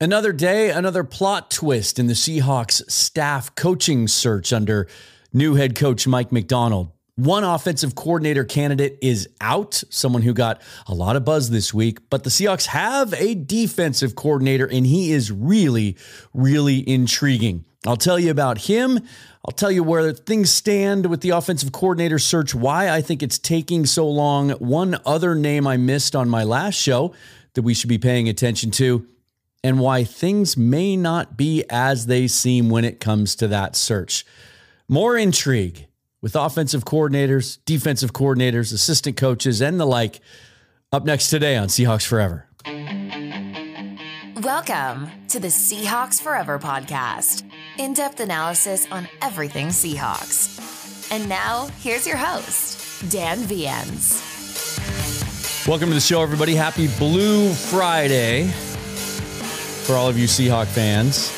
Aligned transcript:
Another 0.00 0.32
day, 0.32 0.70
another 0.70 1.02
plot 1.02 1.50
twist 1.50 1.98
in 1.98 2.06
the 2.06 2.12
Seahawks 2.12 2.88
staff 2.88 3.52
coaching 3.56 4.06
search 4.06 4.52
under 4.52 4.86
new 5.32 5.56
head 5.56 5.74
coach 5.74 6.06
Mike 6.06 6.30
Macdonald. 6.30 6.92
One 7.16 7.42
offensive 7.42 7.96
coordinator 7.96 8.44
candidate 8.44 8.96
is 9.02 9.28
out, 9.40 9.82
someone 9.90 10.22
who 10.22 10.32
got 10.32 10.62
a 10.86 10.94
lot 10.94 11.16
of 11.16 11.24
buzz 11.24 11.50
this 11.50 11.74
week, 11.74 11.98
but 12.10 12.22
the 12.22 12.30
Seahawks 12.30 12.66
have 12.66 13.12
a 13.14 13.34
defensive 13.34 14.14
coordinator, 14.14 14.66
and 14.66 14.86
he 14.86 15.10
is 15.10 15.32
really, 15.32 15.96
really 16.32 16.88
intriguing. 16.88 17.64
I'll 17.84 17.96
tell 17.96 18.20
you 18.20 18.30
about 18.30 18.58
him. 18.58 19.00
I'll 19.44 19.52
tell 19.52 19.72
you 19.72 19.82
where 19.82 20.12
things 20.12 20.50
stand 20.50 21.06
with 21.06 21.22
the 21.22 21.30
offensive 21.30 21.72
coordinator 21.72 22.20
search, 22.20 22.54
why 22.54 22.88
I 22.88 23.00
think 23.00 23.20
it's 23.20 23.36
taking 23.36 23.84
so 23.84 24.08
long. 24.08 24.50
One 24.50 25.00
other 25.04 25.34
name 25.34 25.66
I 25.66 25.76
missed 25.76 26.14
on 26.14 26.28
my 26.28 26.44
last 26.44 26.76
show 26.76 27.12
that 27.54 27.62
we 27.62 27.74
should 27.74 27.88
be 27.88 27.98
paying 27.98 28.28
attention 28.28 28.70
to, 28.72 29.04
and 29.64 29.80
why 29.80 30.04
things 30.04 30.56
may 30.56 30.96
not 30.96 31.36
be 31.36 31.64
as 31.68 32.06
they 32.06 32.26
seem 32.26 32.70
when 32.70 32.84
it 32.84 33.00
comes 33.00 33.34
to 33.36 33.48
that 33.48 33.74
search. 33.76 34.24
More 34.88 35.16
intrigue 35.16 35.86
with 36.22 36.36
offensive 36.36 36.84
coordinators, 36.84 37.58
defensive 37.64 38.12
coordinators, 38.12 38.72
assistant 38.72 39.16
coaches, 39.16 39.60
and 39.60 39.78
the 39.78 39.86
like 39.86 40.20
up 40.92 41.04
next 41.04 41.28
today 41.28 41.56
on 41.56 41.68
Seahawks 41.68 42.06
Forever. 42.06 42.46
Welcome 44.42 45.10
to 45.28 45.40
the 45.40 45.48
Seahawks 45.48 46.22
Forever 46.22 46.58
podcast 46.58 47.44
in 47.78 47.92
depth 47.92 48.20
analysis 48.20 48.86
on 48.90 49.08
everything 49.20 49.68
Seahawks. 49.68 51.10
And 51.10 51.28
now, 51.28 51.68
here's 51.80 52.06
your 52.06 52.16
host, 52.16 53.10
Dan 53.10 53.38
Viens. 53.40 54.22
Welcome 55.66 55.88
to 55.88 55.94
the 55.94 56.00
show, 56.00 56.22
everybody. 56.22 56.54
Happy 56.54 56.88
Blue 56.98 57.52
Friday 57.52 58.52
for 59.88 59.96
all 59.96 60.06
of 60.06 60.18
you 60.18 60.26
Seahawk 60.26 60.66
fans. 60.66 61.32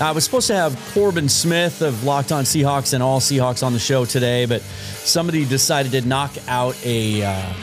I 0.00 0.12
was 0.12 0.22
supposed 0.22 0.46
to 0.46 0.54
have 0.54 0.80
Corbin 0.94 1.28
Smith 1.28 1.82
of 1.82 2.04
Locked 2.04 2.30
On 2.30 2.44
Seahawks 2.44 2.94
and 2.94 3.02
all 3.02 3.18
Seahawks 3.18 3.66
on 3.66 3.72
the 3.72 3.80
show 3.80 4.04
today, 4.04 4.46
but 4.46 4.62
somebody 4.62 5.44
decided 5.44 5.90
to 5.92 6.02
knock 6.02 6.30
out 6.46 6.76
a 6.86 7.24
uh, 7.24 7.54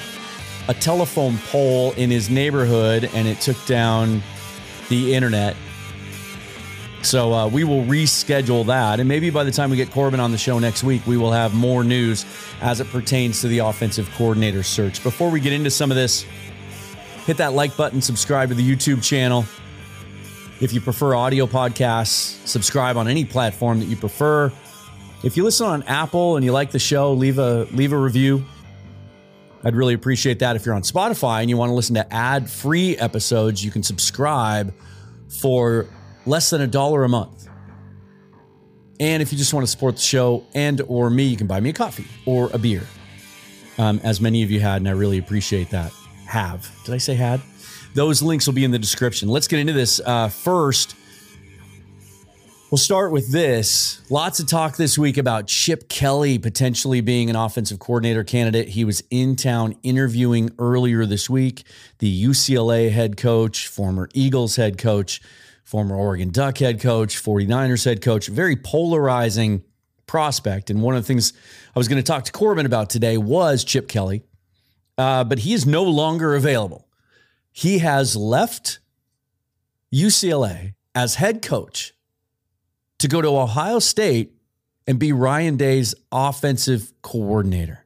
a 0.68 0.74
telephone 0.74 1.38
pole 1.38 1.94
in 1.94 2.10
his 2.10 2.30
neighborhood, 2.30 3.10
and 3.14 3.30
it 3.30 3.40
took 3.40 3.56
down 3.66 4.22
the 4.90 5.14
internet. 5.14 5.56
So 7.02 7.32
uh, 7.32 7.48
we 7.48 7.64
will 7.64 7.84
reschedule 7.84 8.66
that, 8.66 9.00
and 9.00 9.08
maybe 9.08 9.30
by 9.30 9.46
the 9.46 9.52
time 9.52 9.70
we 9.70 9.78
get 9.78 9.90
Corbin 9.90 10.20
on 10.20 10.34
the 10.34 10.38
show 10.38 10.60
next 10.60 10.84
week, 10.84 11.08
we 11.08 11.16
will 11.16 11.32
have 11.32 11.54
more 11.54 11.86
news 11.86 12.26
as 12.60 12.82
it 12.82 12.90
pertains 12.90 13.40
to 13.40 13.48
the 13.48 13.60
offensive 13.60 14.12
coordinator 14.18 14.64
search. 14.64 15.02
Before 15.02 15.30
we 15.30 15.40
get 15.40 15.54
into 15.54 15.72
some 15.72 15.92
of 15.92 15.96
this, 15.96 16.26
hit 17.30 17.38
that 17.38 17.54
like 17.54 17.78
button, 17.78 18.02
subscribe 18.02 18.50
to 18.50 18.56
the 18.56 18.76
YouTube 18.76 19.04
channel. 19.04 19.46
If 20.62 20.74
you 20.74 20.82
prefer 20.82 21.14
audio 21.14 21.46
podcasts, 21.46 22.44
subscribe 22.48 22.98
on 22.98 23.08
any 23.08 23.24
platform 23.24 23.80
that 23.82 23.86
you 23.86 23.96
prefer. 23.96 24.52
If 25.24 25.38
you 25.38 25.44
listen 25.44 25.68
on 25.68 25.84
Apple 25.84 26.38
and 26.38 26.44
you 26.44 26.52
like 26.52 26.72
the 26.72 26.80
show, 26.80 27.14
leave 27.14 27.38
a 27.38 27.66
leave 27.66 27.94
a 27.94 27.98
review. 28.00 28.44
I'd 29.64 29.76
really 29.76 29.94
appreciate 29.94 30.40
that. 30.40 30.56
If 30.56 30.66
you're 30.66 30.74
on 30.74 30.82
Spotify 30.82 31.42
and 31.42 31.52
you 31.52 31.56
want 31.56 31.70
to 31.70 31.76
listen 31.76 31.94
to 31.94 32.12
ad-free 32.12 32.98
episodes, 32.98 33.64
you 33.64 33.70
can 33.70 33.84
subscribe 33.84 34.74
for 35.28 35.86
less 36.26 36.50
than 36.50 36.62
a 36.62 36.68
dollar 36.68 37.04
a 37.04 37.10
month. 37.10 37.48
And 39.00 39.22
if 39.22 39.32
you 39.32 39.38
just 39.38 39.54
want 39.54 39.68
to 39.68 39.70
support 39.70 39.98
the 39.98 40.02
show 40.02 40.48
and 40.56 40.82
or 40.88 41.12
me, 41.12 41.26
you 41.26 41.38
can 41.38 41.46
buy 41.46 41.60
me 41.60 41.70
a 41.70 41.74
coffee 41.74 42.08
or 42.26 42.50
a 42.54 42.58
beer. 42.58 42.82
Um, 43.78 44.02
as 44.04 44.20
many 44.20 44.42
of 44.42 44.50
you 44.50 44.62
had, 44.62 44.78
and 44.78 44.90
I 44.90 44.94
really 44.94 45.20
appreciate 45.20 45.70
that. 45.70 45.94
Have. 46.30 46.72
Did 46.86 46.94
I 46.94 47.00
say 47.00 47.16
had? 47.16 47.42
Those 47.96 48.22
links 48.22 48.46
will 48.46 48.54
be 48.54 48.64
in 48.64 48.72
the 48.72 48.80
description. 48.80 49.30
Let's 49.30 49.48
get 49.48 49.60
into 49.60 49.74
this. 49.74 50.00
Uh, 50.00 50.30
first, 50.30 50.96
we'll 52.70 52.78
start 52.78 53.12
with 53.12 53.32
this. 53.32 54.00
Lots 54.12 54.40
of 54.40 54.48
talk 54.48 54.78
this 54.78 54.96
week 54.96 55.18
about 55.18 55.48
Chip 55.48 55.90
Kelly 55.90 56.38
potentially 56.38 57.02
being 57.02 57.32
an 57.32 57.36
offensive 57.36 57.80
coordinator 57.80 58.24
candidate. 58.24 58.70
He 58.70 58.86
was 58.86 59.04
in 59.10 59.36
town 59.36 59.76
interviewing 59.82 60.52
earlier 60.60 61.08
this 61.08 61.32
week. 61.32 61.64
The 61.98 62.26
UCLA 62.26 62.92
head 62.92 63.18
coach, 63.18 63.68
former 63.68 64.08
Eagles 64.14 64.56
head 64.56 64.78
coach, 64.78 65.22
former 65.64 65.96
Oregon 65.96 66.30
Duck 66.30 66.60
head 66.60 66.80
coach, 66.80 67.22
49ers 67.22 67.86
head 67.86 68.04
coach, 68.04 68.28
very 68.28 68.56
polarizing 68.56 69.64
prospect. 70.06 70.70
And 70.70 70.84
one 70.84 70.96
of 70.96 71.02
the 71.02 71.08
things 71.08 71.34
I 71.76 71.80
was 71.80 71.88
going 71.88 72.02
to 72.02 72.04
talk 72.04 72.26
to 72.26 72.32
Corbin 72.32 72.68
about 72.68 72.92
today 72.92 73.18
was 73.18 73.64
Chip 73.64 73.88
Kelly, 73.88 74.24
uh, 75.00 75.24
but 75.24 75.40
he 75.40 75.54
is 75.54 75.66
no 75.66 75.84
longer 75.84 76.36
available. 76.36 76.86
He 77.54 77.80
has 77.80 78.18
left 78.18 78.80
UCLA 79.94 80.74
as 80.94 81.16
head 81.16 81.42
coach 81.42 81.94
to 83.00 83.08
go 83.08 83.22
to 83.22 83.30
Ohio 83.30 83.80
State 83.80 84.34
and 84.86 85.00
be 85.00 85.14
Ryan 85.14 85.56
Day's 85.56 85.96
offensive 86.12 86.92
coordinator. 87.02 87.86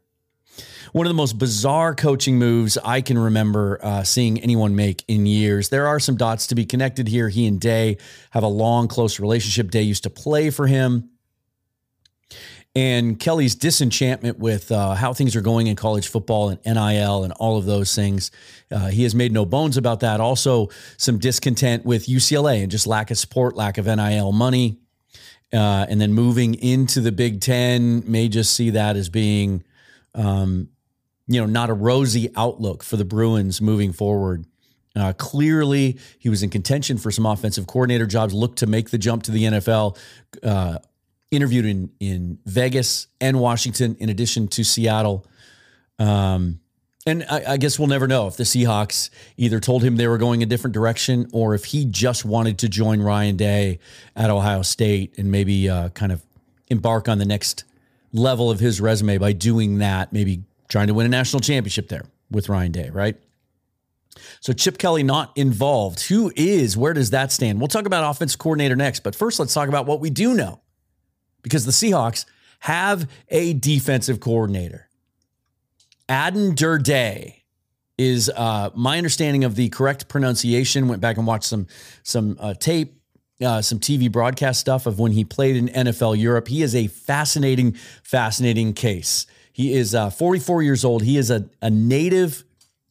One 0.92 1.06
of 1.06 1.10
the 1.10 1.16
most 1.16 1.38
bizarre 1.38 1.94
coaching 1.94 2.40
moves 2.40 2.80
I 2.84 3.02
can 3.02 3.18
remember 3.18 3.80
uh, 3.84 4.04
seeing 4.04 4.40
anyone 4.42 4.76
make 4.76 5.04
in 5.08 5.28
years. 5.28 5.70
There 5.70 5.88
are 5.88 6.00
some 6.00 6.18
dots 6.18 6.48
to 6.48 6.56
be 6.56 6.66
connected 6.66 7.08
here. 7.08 7.30
He 7.30 7.46
and 7.46 7.60
Day 7.60 7.98
have 8.32 8.44
a 8.44 8.48
long, 8.48 8.88
close 8.88 9.20
relationship. 9.20 9.70
Day 9.70 9.84
used 9.84 10.04
to 10.04 10.10
play 10.10 10.50
for 10.50 10.66
him 10.66 11.10
and 12.76 13.20
Kelly's 13.20 13.54
disenchantment 13.54 14.40
with 14.40 14.72
uh, 14.72 14.96
how 14.96 15.14
things 15.14 15.36
are 15.36 15.42
going 15.42 15.68
in 15.68 15.76
college 15.76 16.08
football 16.08 16.50
and 16.50 16.60
NIL 16.66 17.24
and 17.24 17.32
all 17.34 17.58
of 17.58 17.66
those 17.66 17.94
things. 17.94 18.32
Uh, 18.72 18.88
he 18.88 19.04
has 19.04 19.14
made 19.14 19.32
no 19.32 19.46
bones 19.46 19.78
about 19.78 20.00
that. 20.00 20.20
Also, 20.20 20.70
some 20.98 21.20
discontent 21.20 21.86
with 21.86 22.08
UCLA 22.08 22.64
and 22.64 22.72
just 22.72 22.88
lack 22.88 23.12
of 23.12 23.18
support, 23.18 23.56
lack 23.56 23.78
of 23.78 23.86
NIL 23.86 24.32
money. 24.32 24.80
Uh, 25.54 25.86
and 25.88 26.02
then 26.02 26.14
moving 26.14 26.56
into 26.56 27.00
the 27.00 27.12
Big 27.12 27.40
Ten 27.40 28.04
may 28.10 28.28
just 28.28 28.54
see 28.54 28.72
that 28.72 28.96
as 28.96 29.08
being, 29.08 29.64
um, 30.16 30.70
you 31.28 31.40
know, 31.40 31.46
not 31.46 31.70
a 31.70 31.74
rosy 31.76 32.32
outlook 32.36 32.82
for 32.82 32.98
the 32.98 33.06
Bruins 33.06 33.62
moving 33.62 33.94
forward. 33.94 34.46
Uh, 34.96 35.14
clearly, 35.14 36.00
he 36.18 36.30
was 36.30 36.42
in 36.42 36.50
contention 36.50 36.98
for 36.98 37.12
some 37.12 37.28
offensive 37.28 37.68
coordinator 37.68 38.08
jobs, 38.08 38.34
looked 38.34 38.60
to 38.60 38.68
make 38.68 38.90
the 38.90 38.98
jump 38.98 39.24
to 39.24 39.32
the 39.32 39.44
NFL. 39.44 39.98
Uh, 40.42 40.80
interviewed 41.34 41.66
in 41.66 41.92
in 42.00 42.40
Vegas 42.46 43.08
and 43.20 43.40
Washington, 43.40 43.96
in 44.00 44.10
addition 44.10 44.48
to 44.50 44.64
Seattle. 44.64 45.26
Um, 46.00 46.60
and 47.06 47.26
I, 47.30 47.44
I, 47.54 47.58
guess 47.58 47.78
we'll 47.78 47.90
never 47.90 48.08
know 48.08 48.28
if 48.28 48.38
the 48.38 48.44
Seahawks 48.44 49.10
either 49.38 49.60
told 49.60 49.84
him 49.84 49.98
they 49.98 50.08
were 50.08 50.18
going 50.18 50.42
a 50.42 50.46
different 50.46 50.74
direction 50.74 51.28
or 51.34 51.54
if 51.54 51.66
he 51.66 51.86
just 51.86 52.24
wanted 52.24 52.60
to 52.60 52.70
join 52.70 53.02
Ryan 53.02 53.36
Day 53.36 53.80
at 54.16 54.30
Ohio 54.30 54.62
State 54.62 55.18
and 55.18 55.30
maybe 55.32 55.70
uh, 55.70 55.90
kind 55.90 56.12
of 56.12 56.24
embark 56.70 57.10
on 57.10 57.18
the 57.18 57.26
next 57.26 57.66
level 58.14 58.50
of 58.50 58.60
his 58.60 58.80
resume 58.80 59.18
by 59.18 59.34
doing 59.34 59.80
that, 59.80 60.14
maybe 60.14 60.44
trying 60.70 60.88
to 60.88 60.94
win 60.94 61.06
a 61.06 61.10
national 61.10 61.42
championship 61.42 61.90
there 61.90 62.06
with 62.32 62.48
Ryan 62.48 62.72
Day, 62.72 62.90
right? 62.90 63.18
So 64.40 64.54
Chip 64.54 64.78
Kelly 64.78 65.04
not 65.04 65.36
involved. 65.38 66.02
Who 66.08 66.32
is? 66.36 66.78
Where 66.78 66.94
does 66.94 67.10
that 67.10 67.32
stand? 67.32 67.60
We'll 67.60 67.68
talk 67.68 67.86
about 67.86 68.10
offense 68.10 68.36
coordinator 68.36 68.76
next, 68.76 69.02
but 69.02 69.16
first 69.16 69.40
let's 69.40 69.54
talk 69.54 69.68
about 69.68 69.86
what 69.86 70.00
we 70.00 70.10
do 70.10 70.34
know 70.34 70.60
because 71.44 71.66
the 71.66 71.72
Seahawks 71.72 72.26
have 72.62 73.10
a 73.30 73.54
defensive 73.54 74.20
coordinator. 74.20 74.88
Aden 76.10 76.56
Durde 76.56 77.34
is 77.98 78.30
uh, 78.30 78.70
my 78.74 78.98
understanding 78.98 79.44
of 79.44 79.56
the 79.56 79.70
correct 79.70 80.08
pronunciation. 80.08 80.88
Went 80.88 81.02
back 81.02 81.18
and 81.18 81.28
watched 81.28 81.46
some 81.46 81.68
some 82.02 82.38
uh, 82.40 82.54
tape, 82.56 83.00
uh, 83.44 83.62
some 83.62 83.80
TV 83.80 84.12
broadcast 84.12 84.60
stuff 84.60 84.86
of 84.86 85.00
when 85.00 85.12
he 85.12 85.24
played 85.24 85.56
in 85.56 85.68
NFL 85.68 86.18
Europe. 86.18 86.48
He 86.48 86.64
is 86.64 86.76
a 86.76 86.88
fascinating, 86.88 87.74
fascinating 88.04 88.74
case. 88.74 89.28
He 89.52 89.74
is 89.74 89.94
uh, 89.94 90.10
44 90.10 90.64
years 90.64 90.84
old. 90.84 91.04
He 91.04 91.18
is 91.18 91.30
a, 91.30 91.48
a 91.62 91.70
native 91.70 92.44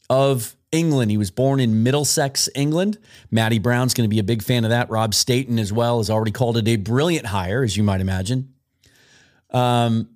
of 0.09 0.55
England. 0.73 1.11
He 1.11 1.19
was 1.19 1.31
born 1.31 1.61
in 1.61 1.83
Middlesex, 1.83 2.49
England. 2.55 2.99
Matty 3.31 3.59
Brown's 3.59 3.95
going 3.95 4.09
to 4.09 4.13
be 4.13 4.19
a 4.19 4.25
big 4.25 4.43
fan 4.43 4.65
of 4.65 4.71
that. 4.71 4.91
Rob 4.91 5.15
Staton, 5.15 5.59
as 5.59 5.73
well, 5.73 5.99
has 5.99 6.11
already 6.11 6.33
called 6.33 6.57
it 6.57 6.67
a 6.67 6.77
brilliant 6.77 7.27
hire, 7.27 7.63
as 7.63 7.77
you 7.77 7.83
might 7.83 8.01
imagine. 8.01 8.53
Um, 9.51 10.09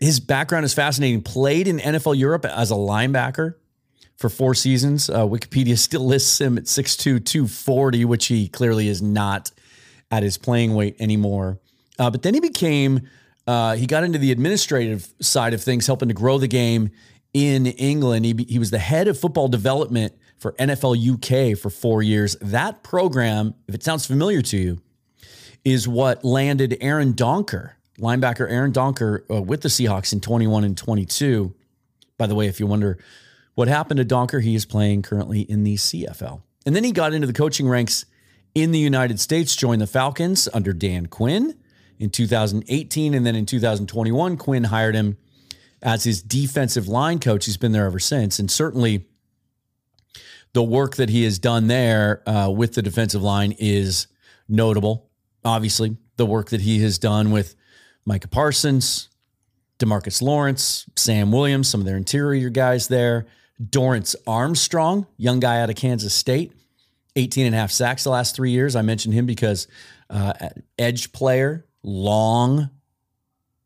his 0.00 0.20
background 0.20 0.64
is 0.64 0.74
fascinating. 0.74 1.22
Played 1.22 1.68
in 1.68 1.78
NFL 1.78 2.18
Europe 2.18 2.44
as 2.44 2.70
a 2.70 2.74
linebacker 2.74 3.54
for 4.16 4.28
four 4.28 4.54
seasons. 4.54 5.08
Uh, 5.08 5.22
Wikipedia 5.22 5.78
still 5.78 6.04
lists 6.04 6.40
him 6.40 6.58
at 6.58 6.64
6'2, 6.64 7.24
240, 7.24 8.04
which 8.04 8.26
he 8.26 8.48
clearly 8.48 8.88
is 8.88 9.00
not 9.00 9.50
at 10.10 10.22
his 10.22 10.36
playing 10.36 10.74
weight 10.74 10.96
anymore. 11.00 11.58
Uh, 11.98 12.10
but 12.10 12.22
then 12.22 12.34
he 12.34 12.40
became, 12.40 13.08
uh, 13.46 13.76
he 13.76 13.86
got 13.86 14.04
into 14.04 14.18
the 14.18 14.32
administrative 14.32 15.12
side 15.20 15.54
of 15.54 15.62
things, 15.62 15.86
helping 15.86 16.08
to 16.08 16.14
grow 16.14 16.38
the 16.38 16.48
game 16.48 16.90
in 17.32 17.66
England. 17.66 18.24
He, 18.24 18.46
he 18.48 18.58
was 18.58 18.70
the 18.70 18.78
head 18.78 19.08
of 19.08 19.18
football 19.18 19.48
development 19.48 20.14
for 20.38 20.52
NFL 20.52 20.96
UK 21.52 21.58
for 21.58 21.70
four 21.70 22.02
years. 22.02 22.36
That 22.40 22.82
program, 22.82 23.54
if 23.68 23.74
it 23.74 23.82
sounds 23.82 24.06
familiar 24.06 24.42
to 24.42 24.56
you, 24.56 24.82
is 25.64 25.86
what 25.86 26.24
landed 26.24 26.76
Aaron 26.80 27.14
Donkor, 27.14 27.72
linebacker 27.98 28.50
Aaron 28.50 28.72
Donkor, 28.72 29.22
uh, 29.30 29.40
with 29.40 29.62
the 29.62 29.68
Seahawks 29.68 30.12
in 30.12 30.20
21 30.20 30.64
and 30.64 30.76
22. 30.76 31.54
By 32.18 32.26
the 32.26 32.34
way, 32.34 32.46
if 32.46 32.60
you 32.60 32.66
wonder 32.66 32.98
what 33.54 33.68
happened 33.68 33.98
to 33.98 34.04
Donkor, 34.04 34.42
he 34.42 34.54
is 34.54 34.64
playing 34.64 35.02
currently 35.02 35.42
in 35.42 35.62
the 35.62 35.76
CFL. 35.76 36.42
And 36.66 36.76
then 36.76 36.84
he 36.84 36.92
got 36.92 37.12
into 37.12 37.26
the 37.26 37.32
coaching 37.32 37.68
ranks 37.68 38.04
in 38.54 38.72
the 38.72 38.78
United 38.78 39.18
States, 39.20 39.56
joined 39.56 39.80
the 39.80 39.86
Falcons 39.86 40.48
under 40.52 40.72
Dan 40.72 41.06
Quinn 41.06 41.56
in 41.98 42.10
2018. 42.10 43.14
And 43.14 43.24
then 43.24 43.34
in 43.34 43.46
2021, 43.46 44.36
Quinn 44.36 44.64
hired 44.64 44.94
him 44.94 45.16
as 45.82 46.04
his 46.04 46.22
defensive 46.22 46.88
line 46.88 47.18
coach. 47.18 47.46
He's 47.46 47.56
been 47.56 47.72
there 47.72 47.86
ever 47.86 47.98
since. 47.98 48.38
And 48.38 48.50
certainly 48.50 49.06
the 50.52 50.62
work 50.62 50.96
that 50.96 51.10
he 51.10 51.24
has 51.24 51.38
done 51.38 51.66
there 51.66 52.22
uh, 52.28 52.50
with 52.50 52.74
the 52.74 52.82
defensive 52.82 53.22
line 53.22 53.54
is 53.58 54.06
notable. 54.48 55.10
Obviously, 55.44 55.96
the 56.16 56.26
work 56.26 56.50
that 56.50 56.60
he 56.60 56.80
has 56.82 56.98
done 56.98 57.30
with 57.30 57.56
Micah 58.04 58.28
Parsons, 58.28 59.08
Demarcus 59.78 60.22
Lawrence, 60.22 60.86
Sam 60.96 61.32
Williams, 61.32 61.68
some 61.68 61.80
of 61.80 61.86
their 61.86 61.96
interior 61.96 62.50
guys 62.50 62.88
there, 62.88 63.26
Dorance 63.60 64.14
Armstrong, 64.26 65.06
young 65.16 65.40
guy 65.40 65.60
out 65.60 65.70
of 65.70 65.76
Kansas 65.76 66.14
State, 66.14 66.52
18 67.16 67.46
and 67.46 67.54
a 67.54 67.58
half 67.58 67.70
sacks 67.70 68.04
the 68.04 68.10
last 68.10 68.36
three 68.36 68.50
years. 68.50 68.76
I 68.76 68.82
mentioned 68.82 69.14
him 69.14 69.26
because 69.26 69.66
uh, 70.10 70.32
edge 70.78 71.12
player, 71.12 71.66
long, 71.82 72.70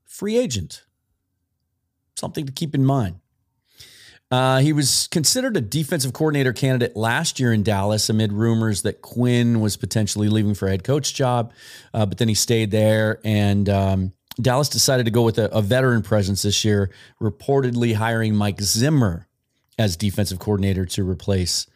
free 0.05 0.39
agent. 0.39 0.86
Something 2.17 2.47
to 2.47 2.53
keep 2.53 2.75
in 2.75 2.85
mind. 2.85 3.21
Uh, 4.31 4.59
he 4.59 4.73
was 4.73 5.07
considered 5.13 5.57
a 5.57 5.61
defensive 5.61 6.13
coordinator 6.13 6.53
candidate 6.53 6.97
last 6.97 7.39
year 7.39 7.53
in 7.53 7.63
Dallas 7.63 8.09
amid 8.09 8.33
rumors 8.33 8.83
that 8.83 9.01
Quinn 9.01 9.61
was 9.61 9.77
potentially 9.77 10.29
leaving 10.29 10.55
for 10.55 10.67
a 10.67 10.71
head 10.71 10.83
coach 10.83 11.15
job, 11.15 11.53
uh, 11.95 12.05
but 12.07 12.19
then 12.19 12.27
he 12.27 12.35
stayed 12.35 12.73
there. 12.73 13.21
And 13.25 13.69
um, 13.69 14.13
Dallas 14.41 14.69
decided 14.69 15.05
to 15.07 15.13
go 15.13 15.23
with 15.23 15.39
a, 15.39 15.49
a, 15.53 15.63
veteran 15.63 16.03
presence 16.03 16.43
this 16.43 16.65
year, 16.65 16.91
reportedly 17.21 17.95
hiring 17.95 18.35
Mike 18.35 18.61
Zimmer 18.61 19.29
as 19.79 19.97
defensive 19.97 20.41
coordinator 20.41 20.87
to 20.87 21.09
replace 21.09 21.69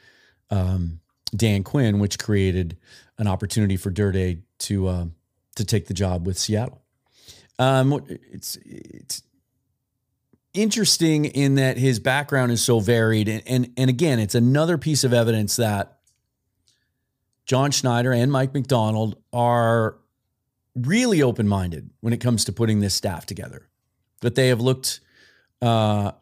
um, 0.50 0.98
Dan 1.34 1.62
Quinn, 1.62 2.00
which 2.00 2.19
created 2.19 2.76
an 3.19 3.28
opportunity 3.28 3.76
for 3.76 3.90
Durde 3.90 4.42
to 4.58 4.88
uh, 4.88 5.04
to 5.54 5.64
take 5.64 5.87
the 5.87 5.94
job 5.94 6.26
with 6.26 6.37
Seattle. 6.37 6.82
Um, 7.60 8.04
it's 8.08 8.58
it's 8.64 9.22
interesting 10.55 11.25
in 11.25 11.55
that 11.56 11.76
his 11.76 11.99
background 11.99 12.52
is 12.52 12.62
so 12.62 12.81
varied. 12.81 13.29
And, 13.29 13.43
and, 13.47 13.73
and 13.76 13.91
again, 13.91 14.19
it's 14.19 14.35
another 14.35 14.79
piece 14.79 15.05
of 15.05 15.12
evidence 15.12 15.56
that 15.56 15.99
John 17.47 17.70
Schneider 17.70 18.12
and 18.12 18.31
Mike 18.31 18.55
Macdonald 18.55 19.17
are 19.32 19.97
really 20.75 21.23
open 21.23 21.49
minded 21.49 21.91
when 22.00 22.12
it 22.12 22.20
comes 22.20 22.44
to 22.44 22.52
putting 22.52 22.81
this 22.81 22.94
staff 22.94 23.26
together. 23.26 23.69
That 24.20 24.35
they 24.35 24.49
have 24.49 24.61
looked 24.61 25.00
uh, 25.62 26.12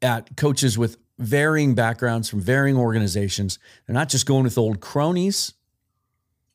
at 0.00 0.36
coaches 0.36 0.78
with 0.78 0.96
varying 1.18 1.74
backgrounds 1.74 2.28
from 2.28 2.40
varying 2.40 2.76
organizations. 2.76 3.58
They're 3.86 3.94
not 3.94 4.08
just 4.08 4.26
going 4.26 4.44
with 4.44 4.56
old 4.56 4.80
cronies. 4.80 5.54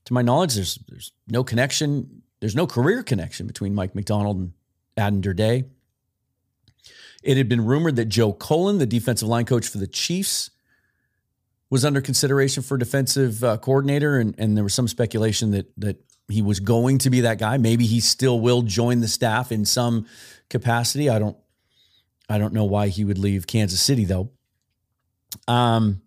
To 0.06 0.14
my 0.14 0.22
knowledge, 0.22 0.56
there's 0.56 0.76
there's 0.88 1.12
no 1.28 1.44
connection. 1.44 2.24
There's 2.40 2.56
no 2.56 2.68
career 2.68 3.04
connection 3.04 3.48
between 3.48 3.74
Mike 3.74 3.96
Macdonald 3.96 4.38
and 4.38 4.54
Aden 4.98 5.22
Durde. 5.22 5.66
It 7.24 7.38
had 7.38 7.50
been 7.50 7.66
rumored 7.66 7.96
that 7.96 8.06
Joe 8.06 8.34
Cullen, 8.34 8.78
the 8.78 8.86
defensive 8.86 9.28
line 9.28 9.46
coach 9.46 9.68
for 9.68 9.78
the 9.78 9.88
Chiefs, 9.88 10.52
was 11.70 11.84
under 11.84 12.02
consideration 12.02 12.62
for 12.62 12.78
defensive 12.78 13.44
uh, 13.44 13.58
coordinator, 13.58 14.20
and, 14.20 14.36
and 14.38 14.56
there 14.56 14.64
was 14.64 14.74
some 14.74 14.88
speculation 14.88 15.52
that 15.52 15.72
that 15.78 15.98
he 16.28 16.42
was 16.42 16.60
going 16.60 16.98
to 17.00 17.10
be 17.10 17.22
that 17.22 17.40
guy. 17.40 17.58
Maybe 17.58 17.86
he 17.86 18.00
still 18.00 18.40
will 18.40 18.62
join 18.62 19.00
the 19.00 19.08
staff 19.08 19.52
in 19.52 19.66
some 19.66 20.06
capacity. 20.50 21.10
I 21.10 21.20
don't 21.20 21.38
I 22.30 22.38
don't 22.38 22.54
know 22.54 22.66
why 22.66 22.88
he 22.88 23.04
would 23.04 23.18
leave 23.18 23.48
Kansas 23.48 23.82
City 23.82 24.06
though. 24.06 24.32
Um 25.48 26.02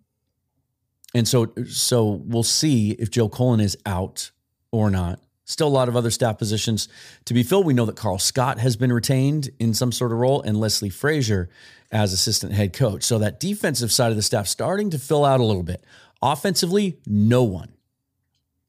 and 1.15 1.27
so 1.27 1.53
so 1.69 2.23
we'll 2.25 2.43
see 2.43 2.93
if 2.93 3.11
Joe 3.11 3.29
Cullen 3.29 3.61
is 3.61 3.77
out 3.85 4.31
or 4.73 4.91
not. 4.91 5.21
Still 5.49 5.69
a 5.69 5.71
lot 5.71 5.89
of 5.89 5.95
other 5.95 6.11
staff 6.11 6.39
positions 6.39 6.89
to 7.25 7.33
be 7.33 7.45
filled. 7.45 7.67
We 7.67 7.73
know 7.73 7.87
that 7.87 7.95
Karl 7.95 8.19
Scott 8.19 8.59
has 8.59 8.75
been 8.75 8.93
retained 8.93 9.51
in 9.61 9.75
some 9.75 9.93
sort 9.93 10.11
of 10.11 10.19
role 10.19 10.43
and 10.43 10.59
Leslie 10.59 10.91
Frazier 10.91 11.49
as 11.93 12.13
assistant 12.13 12.53
head 12.53 12.73
coach. 12.73 13.05
So 13.05 13.19
that 13.21 13.39
defensive 13.39 13.93
side 13.93 14.11
of 14.11 14.17
the 14.17 14.23
staff 14.23 14.49
starting 14.49 14.91
to 14.91 14.99
fill 14.99 15.25
out 15.25 15.39
a 15.39 15.45
little 15.45 15.63
bit. 15.63 15.85
Offensively, 16.21 16.99
no 17.07 17.45
one. 17.45 17.73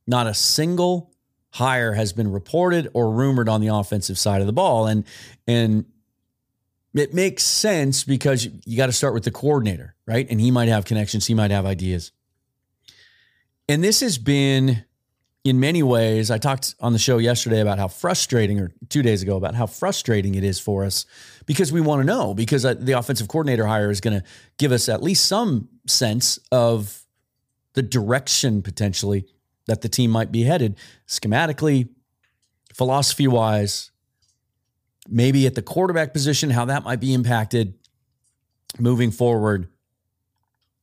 Not 0.06 0.28
a 0.28 0.36
single 0.36 1.12
hire 1.50 1.94
has 1.94 2.14
been 2.14 2.32
reported 2.32 2.90
or 2.94 3.12
rumored 3.12 3.50
on 3.50 3.60
the 3.60 3.70
offensive 3.70 4.20
side 4.20 4.42
of 4.42 4.48
the 4.48 4.54
ball. 4.54 4.86
And 4.86 5.04
and 5.48 5.86
it 6.94 7.12
makes 7.12 7.42
sense 7.44 8.04
because 8.04 8.48
you 8.66 8.78
got 8.78 8.86
to 8.86 8.94
start 8.94 9.16
with 9.16 9.24
the 9.24 9.32
coordinator, 9.32 9.96
right? 10.06 10.28
And 10.30 10.40
he 10.40 10.52
might 10.52 10.70
have 10.70 10.86
connections, 10.86 11.26
he 11.26 11.34
might 11.34 11.50
have 11.50 11.66
ideas. 11.66 12.12
And 13.68 13.84
this 13.84 14.02
has 14.02 14.20
been 14.20 14.86
in 15.48 15.60
many 15.60 15.84
ways, 15.84 16.32
I 16.32 16.38
talked 16.38 16.76
on 16.80 16.94
the 16.94 17.00
show 17.00 17.18
yesterday 17.18 17.62
about 17.62 17.80
how 17.80 17.88
frustrating, 17.88 18.60
or 18.60 18.72
two 18.90 19.02
days 19.02 19.22
ago, 19.22 19.38
about 19.38 19.56
how 19.56 19.66
frustrating 19.66 20.36
it 20.36 20.44
is 20.44 20.60
for 20.60 20.84
us 20.84 21.06
because 21.46 21.72
we 21.72 21.82
want 21.82 22.02
to 22.02 22.06
know, 22.06 22.34
because 22.34 22.66
uh, 22.66 22.74
the 22.74 22.94
offensive 22.94 23.28
coordinator 23.28 23.66
hire 23.66 23.90
is 23.90 24.02
going 24.02 24.20
to 24.20 24.26
give 24.58 24.72
us 24.72 24.90
at 24.90 25.02
least 25.02 25.26
some 25.26 25.70
sense 25.88 26.40
of 26.52 27.04
the 27.74 27.82
direction 27.82 28.62
potentially 28.62 29.26
that 29.68 29.82
the 29.82 29.90
team 29.90 30.12
might 30.12 30.32
be 30.32 30.44
headed 30.44 30.76
schematically, 31.08 31.90
philosophy 32.74 33.28
wise, 33.28 33.92
maybe 35.08 35.46
at 35.46 35.56
the 35.56 35.62
quarterback 35.62 36.14
position, 36.14 36.50
how 36.50 36.66
that 36.66 36.84
might 36.84 37.00
be 37.00 37.14
impacted 37.14 37.74
moving 38.80 39.12
forward. 39.12 39.68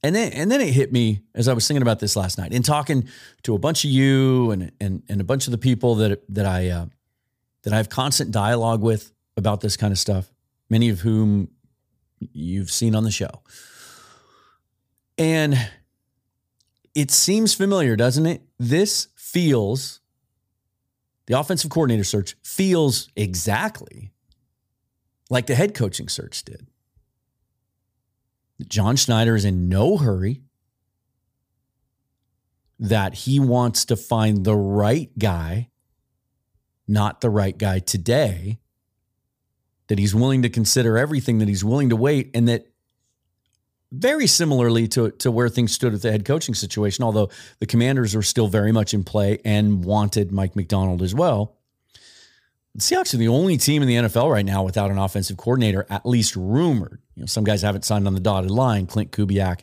And 0.05 0.15
then 0.15 0.35
and 0.35 0.53
then 0.53 0.61
it 0.61 0.75
hit 0.75 0.93
me 0.93 1.23
as 1.35 1.49
I 1.49 1.55
was 1.55 1.67
thinking 1.67 1.81
about 1.81 1.99
this 1.99 2.15
last 2.15 2.37
night 2.37 2.53
in 2.53 2.63
talking 2.63 3.09
to 3.43 3.55
a 3.55 3.59
bunch 3.59 3.85
of 3.85 3.91
you 3.91 4.51
and 4.51 4.71
and 4.79 5.03
and 5.09 5.19
a 5.19 5.25
bunch 5.25 5.47
of 5.47 5.51
the 5.51 5.59
people 5.59 5.95
that 5.95 6.23
that 6.29 6.45
I 6.45 6.69
uh, 6.69 6.87
that 7.63 7.73
I 7.73 7.79
have 7.79 7.89
constant 7.89 8.31
dialogue 8.31 8.83
with 8.83 9.13
about 9.39 9.63
this 9.63 9.79
kind 9.79 9.93
of 9.93 9.99
stuff. 9.99 10.31
Many 10.69 10.91
of 10.91 11.01
whom 11.01 11.49
you've 12.21 12.71
seen 12.71 12.95
on 12.95 13.05
the 13.05 13.11
show. 13.11 13.31
And 15.17 15.71
it 16.95 17.11
seems 17.11 17.55
familiar, 17.55 17.97
doesn't 17.97 18.27
it? 18.27 18.43
This 18.59 19.09
feels 19.17 20.01
the 21.27 21.39
offensive 21.39 21.71
coordinator 21.71 22.05
search 22.05 22.37
feels 22.43 23.09
exactly 23.17 24.13
like 25.31 25.47
the 25.47 25.55
head 25.55 25.73
coaching 25.73 26.11
search 26.11 26.45
did. 26.45 26.67
John 28.67 28.97
Schneider 28.97 29.35
is 29.35 29.45
in 29.45 29.69
no 29.69 29.97
hurry, 29.97 30.43
that 32.79 33.15
he 33.15 33.41
wants 33.41 33.85
to 33.87 33.97
find 33.97 34.45
the 34.45 34.57
right 34.57 35.11
guy, 35.19 35.71
not 36.87 37.21
the 37.21 37.31
right 37.31 37.57
guy 37.57 37.79
today, 37.79 38.59
that 39.89 39.99
he's 39.99 40.15
willing 40.15 40.43
to 40.43 40.49
consider 40.49 40.99
everything, 40.99 41.39
that 41.39 41.49
he's 41.49 41.65
willing 41.65 41.91
to 41.91 41.97
wait, 41.97 42.31
and 42.35 42.49
that 42.49 42.67
very 43.93 44.27
similarly 44.27 44.89
to, 44.89 45.11
to 45.13 45.31
where 45.31 45.49
things 45.49 45.73
stood 45.73 45.93
with 45.93 46.03
the 46.03 46.11
head 46.11 46.25
coaching 46.25 46.55
situation, 46.55 47.05
although 47.05 47.31
the 47.61 47.67
commanders 47.67 48.15
are 48.15 48.23
still 48.23 48.49
very 48.49 48.73
much 48.73 48.93
in 48.93 49.05
play 49.05 49.39
and 49.45 49.85
wanted 49.85 50.33
Mike 50.33 50.57
Macdonald 50.57 51.03
as 51.03 51.15
well. 51.15 51.57
The 52.75 52.81
Seahawks 52.81 53.15
are 53.15 53.19
the 53.19 53.29
only 53.29 53.57
team 53.57 53.83
in 53.83 53.89
the 53.89 53.95
NFL 53.95 54.33
right 54.33 54.45
now 54.45 54.65
without 54.65 54.91
an 54.91 54.99
offensive 54.99 55.37
coordinator, 55.37 55.87
at 55.89 56.05
least 56.05 56.35
rumored. 56.35 57.01
You 57.15 57.23
know, 57.23 57.27
some 57.27 57.45
guys 57.45 57.63
haven't 57.63 57.85
signed 57.85 58.07
on 58.07 58.15
the 58.15 58.21
dotted 58.21 58.51
line. 58.51 58.87
Klint 58.87 59.11
Kubiak 59.11 59.61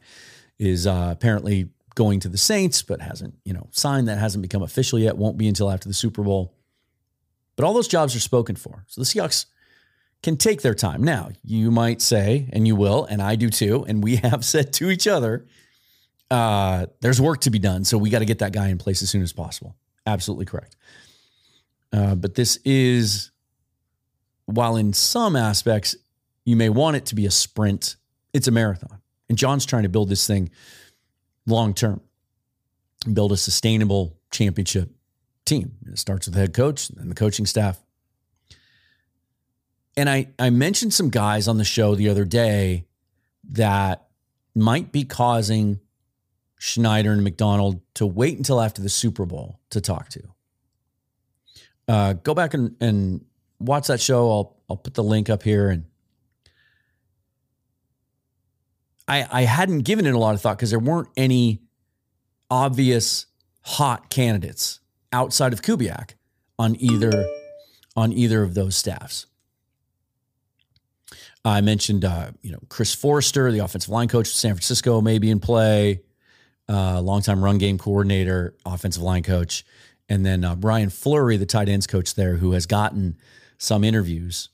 is 0.59 0.87
uh, 0.87 1.09
apparently 1.11 1.69
going 1.95 2.19
to 2.21 2.29
the 2.29 2.37
Saints, 2.37 2.81
but 2.81 3.01
hasn't, 3.01 3.35
you 3.43 3.53
know, 3.53 3.67
signed. 3.71 4.07
That 4.07 4.17
hasn't 4.17 4.41
become 4.41 4.61
official 4.61 4.99
yet. 4.99 5.17
Won't 5.17 5.37
be 5.37 5.47
until 5.47 5.69
after 5.69 5.87
the 5.87 5.93
Super 5.93 6.23
Bowl. 6.23 6.53
But 7.55 7.65
all 7.65 7.73
those 7.73 7.87
jobs 7.87 8.15
are 8.15 8.19
spoken 8.19 8.55
for. 8.55 8.85
So 8.87 9.01
the 9.01 9.05
Seahawks 9.05 9.45
can 10.23 10.37
take 10.37 10.61
their 10.61 10.75
time. 10.75 11.03
Now, 11.03 11.29
you 11.43 11.71
might 11.71 12.01
say, 12.01 12.47
and 12.53 12.67
you 12.67 12.75
will, 12.75 13.05
and 13.05 13.21
I 13.21 13.35
do 13.35 13.49
too, 13.49 13.85
and 13.87 14.03
we 14.03 14.15
have 14.23 14.45
said 14.45 14.71
to 14.73 14.89
each 14.89 15.07
other, 15.07 15.45
uh, 16.29 16.85
there's 17.01 17.19
work 17.19 17.41
to 17.41 17.49
be 17.49 17.59
done. 17.59 17.83
So 17.83 17.97
we 17.97 18.09
got 18.09 18.19
to 18.19 18.25
get 18.25 18.39
that 18.39 18.53
guy 18.53 18.69
in 18.69 18.77
place 18.77 19.01
as 19.01 19.09
soon 19.09 19.21
as 19.21 19.33
possible. 19.33 19.75
Absolutely 20.05 20.45
correct. 20.45 20.75
Uh, 21.91 22.15
but 22.15 22.35
this 22.35 22.57
is, 22.63 23.31
while 24.45 24.77
in 24.77 24.93
some 24.93 25.35
aspects 25.35 25.95
you 26.45 26.55
may 26.55 26.69
want 26.69 26.95
it 26.95 27.05
to 27.07 27.15
be 27.15 27.25
a 27.25 27.31
sprint, 27.31 27.95
it's 28.33 28.47
a 28.47 28.51
marathon. 28.51 29.01
And 29.29 29.37
John's 29.37 29.65
trying 29.65 29.83
to 29.83 29.89
build 29.89 30.09
this 30.09 30.27
thing 30.27 30.49
long 31.45 31.73
term, 31.73 32.01
build 33.11 33.31
a 33.31 33.37
sustainable 33.37 34.17
championship 34.31 34.89
team. 35.45 35.73
It 35.87 35.99
starts 35.99 36.27
with 36.27 36.33
the 36.33 36.39
head 36.39 36.53
coach 36.53 36.89
and 36.89 37.09
the 37.09 37.15
coaching 37.15 37.45
staff. 37.45 37.81
And 39.97 40.09
I, 40.09 40.29
I 40.39 40.49
mentioned 40.49 40.93
some 40.93 41.09
guys 41.09 41.47
on 41.47 41.57
the 41.57 41.63
show 41.63 41.95
the 41.95 42.09
other 42.09 42.25
day 42.25 42.85
that 43.51 44.07
might 44.55 44.91
be 44.91 45.03
causing 45.03 45.79
Schneider 46.57 47.11
and 47.11 47.23
Macdonald 47.23 47.81
to 47.95 48.05
wait 48.05 48.37
until 48.37 48.61
after 48.61 48.81
the 48.81 48.89
Super 48.89 49.25
Bowl 49.25 49.59
to 49.71 49.81
talk 49.81 50.09
to. 50.09 50.21
Uh, 51.87 52.13
go 52.13 52.33
back 52.33 52.53
and, 52.53 52.75
and 52.79 53.25
watch 53.59 53.87
that 53.87 53.99
show. 53.99 54.29
I'll 54.29 54.57
I'll 54.69 54.77
put 54.77 54.93
the 54.93 55.03
link 55.03 55.29
up 55.29 55.43
here 55.43 55.69
and 55.69 55.85
I 59.11 59.27
I 59.29 59.41
hadn't 59.43 59.79
given 59.79 60.05
it 60.05 60.13
a 60.13 60.19
lot 60.19 60.35
of 60.35 60.41
thought 60.41 60.57
because 60.57 60.69
there 60.69 60.79
weren't 60.79 61.09
any 61.17 61.61
obvious 62.49 63.25
hot 63.63 64.09
candidates 64.09 64.79
outside 65.11 65.53
of 65.53 65.61
Kubiak 65.61 66.11
on 66.57 66.75
either 66.79 67.25
on 67.95 68.13
either 68.13 68.41
of 68.41 68.53
those 68.53 68.75
staffs. 68.75 69.25
I 71.43 71.59
mentioned, 71.61 72.05
uh, 72.05 72.31
you 72.41 72.51
know, 72.51 72.59
Chris 72.69 72.93
Foerster, 72.93 73.51
the 73.51 73.59
offensive 73.59 73.89
line 73.89 74.07
coach 74.07 74.27
of 74.27 74.35
San 74.35 74.53
Francisco, 74.53 75.01
may 75.01 75.17
be 75.17 75.29
in 75.29 75.39
play. 75.39 76.01
Uh, 76.69 77.01
longtime 77.01 77.43
run 77.43 77.57
game 77.57 77.77
coordinator, 77.77 78.55
offensive 78.65 79.01
line 79.01 79.23
coach, 79.23 79.65
and 80.07 80.25
then 80.25 80.45
uh, 80.45 80.55
Brian 80.55 80.89
Fleury, 80.89 81.35
the 81.35 81.45
tight 81.45 81.67
ends 81.67 81.85
coach 81.85 82.15
there, 82.15 82.37
who 82.37 82.53
has 82.53 82.65
gotten 82.65 83.17
some 83.57 83.83
interviews. 83.83 84.49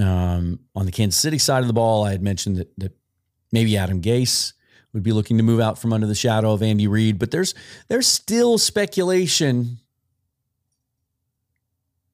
Um, 0.00 0.60
on 0.74 0.86
the 0.86 0.90
Kansas 0.90 1.20
City 1.20 1.38
side 1.38 1.60
of 1.60 1.68
the 1.68 1.74
ball, 1.74 2.02
I 2.04 2.10
had 2.10 2.22
mentioned 2.22 2.56
that, 2.56 2.72
that 2.78 2.92
maybe 3.52 3.76
Adam 3.76 4.00
Gase 4.00 4.54
would 4.92 5.02
be 5.02 5.12
looking 5.12 5.36
to 5.36 5.42
move 5.42 5.60
out 5.60 5.78
from 5.78 5.92
under 5.92 6.06
the 6.06 6.14
shadow 6.14 6.52
of 6.52 6.62
Andy 6.62 6.88
Reid, 6.88 7.18
but 7.18 7.30
there's 7.30 7.54
there's 7.88 8.06
still 8.06 8.58
speculation 8.58 9.78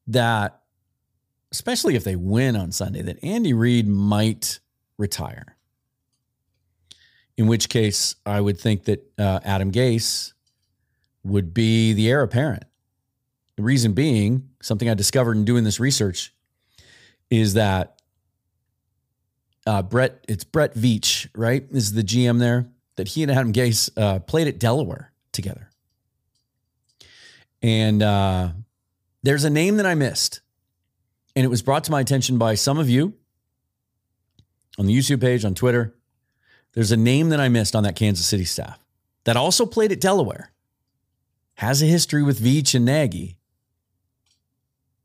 that 0.06 0.58
especially 1.52 1.94
if 1.94 2.04
they 2.04 2.16
win 2.16 2.56
on 2.56 2.72
Sunday, 2.72 3.02
that 3.02 3.22
Andy 3.24 3.52
Reid 3.52 3.88
might 3.88 4.60
retire. 4.98 5.56
In 7.36 7.46
which 7.46 7.68
case, 7.68 8.16
I 8.26 8.40
would 8.40 8.58
think 8.58 8.84
that 8.84 9.12
uh, 9.18 9.40
Adam 9.44 9.70
Gase 9.70 10.32
would 11.22 11.54
be 11.54 11.92
the 11.92 12.10
heir 12.10 12.22
apparent. 12.22 12.64
The 13.56 13.62
reason 13.62 13.92
being, 13.92 14.50
something 14.60 14.88
I 14.88 14.94
discovered 14.94 15.36
in 15.36 15.44
doing 15.44 15.64
this 15.64 15.80
research, 15.80 16.34
is 17.30 17.54
that 17.54 17.97
uh, 19.68 19.82
Brett, 19.82 20.24
it's 20.26 20.44
Brett 20.44 20.74
Veach, 20.74 21.28
right? 21.34 21.66
Is 21.70 21.92
the 21.92 22.02
GM 22.02 22.38
there 22.38 22.68
that 22.96 23.08
he 23.08 23.22
and 23.22 23.30
Adam 23.30 23.52
Gase 23.52 23.90
uh, 23.96 24.18
played 24.20 24.48
at 24.48 24.58
Delaware 24.58 25.12
together. 25.32 25.68
And 27.62 28.02
uh, 28.02 28.50
there's 29.22 29.44
a 29.44 29.50
name 29.50 29.76
that 29.76 29.86
I 29.86 29.94
missed 29.94 30.40
and 31.38 31.44
it 31.44 31.48
was 31.48 31.62
brought 31.62 31.84
to 31.84 31.92
my 31.92 32.00
attention 32.00 32.36
by 32.36 32.56
some 32.56 32.78
of 32.78 32.90
you 32.90 33.14
on 34.76 34.86
the 34.86 34.96
YouTube 34.96 35.20
page, 35.20 35.44
on 35.44 35.54
Twitter. 35.54 35.94
There's 36.72 36.90
a 36.90 36.96
name 36.96 37.28
that 37.28 37.38
I 37.38 37.48
missed 37.48 37.76
on 37.76 37.84
that 37.84 37.94
Kansas 37.94 38.26
City 38.26 38.44
staff 38.44 38.80
that 39.22 39.36
also 39.36 39.64
played 39.64 39.92
at 39.92 40.00
Delaware, 40.00 40.50
has 41.54 41.80
a 41.80 41.84
history 41.86 42.24
with 42.24 42.40
Veach 42.40 42.74
and 42.74 42.84
Nagy, 42.84 43.36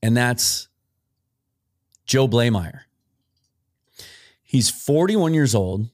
and 0.01 0.17
that's 0.17 0.69
Joe 2.07 2.27
Bleymaier. 2.27 2.79
He's 4.53 4.69
41 4.69 5.33
years 5.33 5.53
old, 5.53 5.89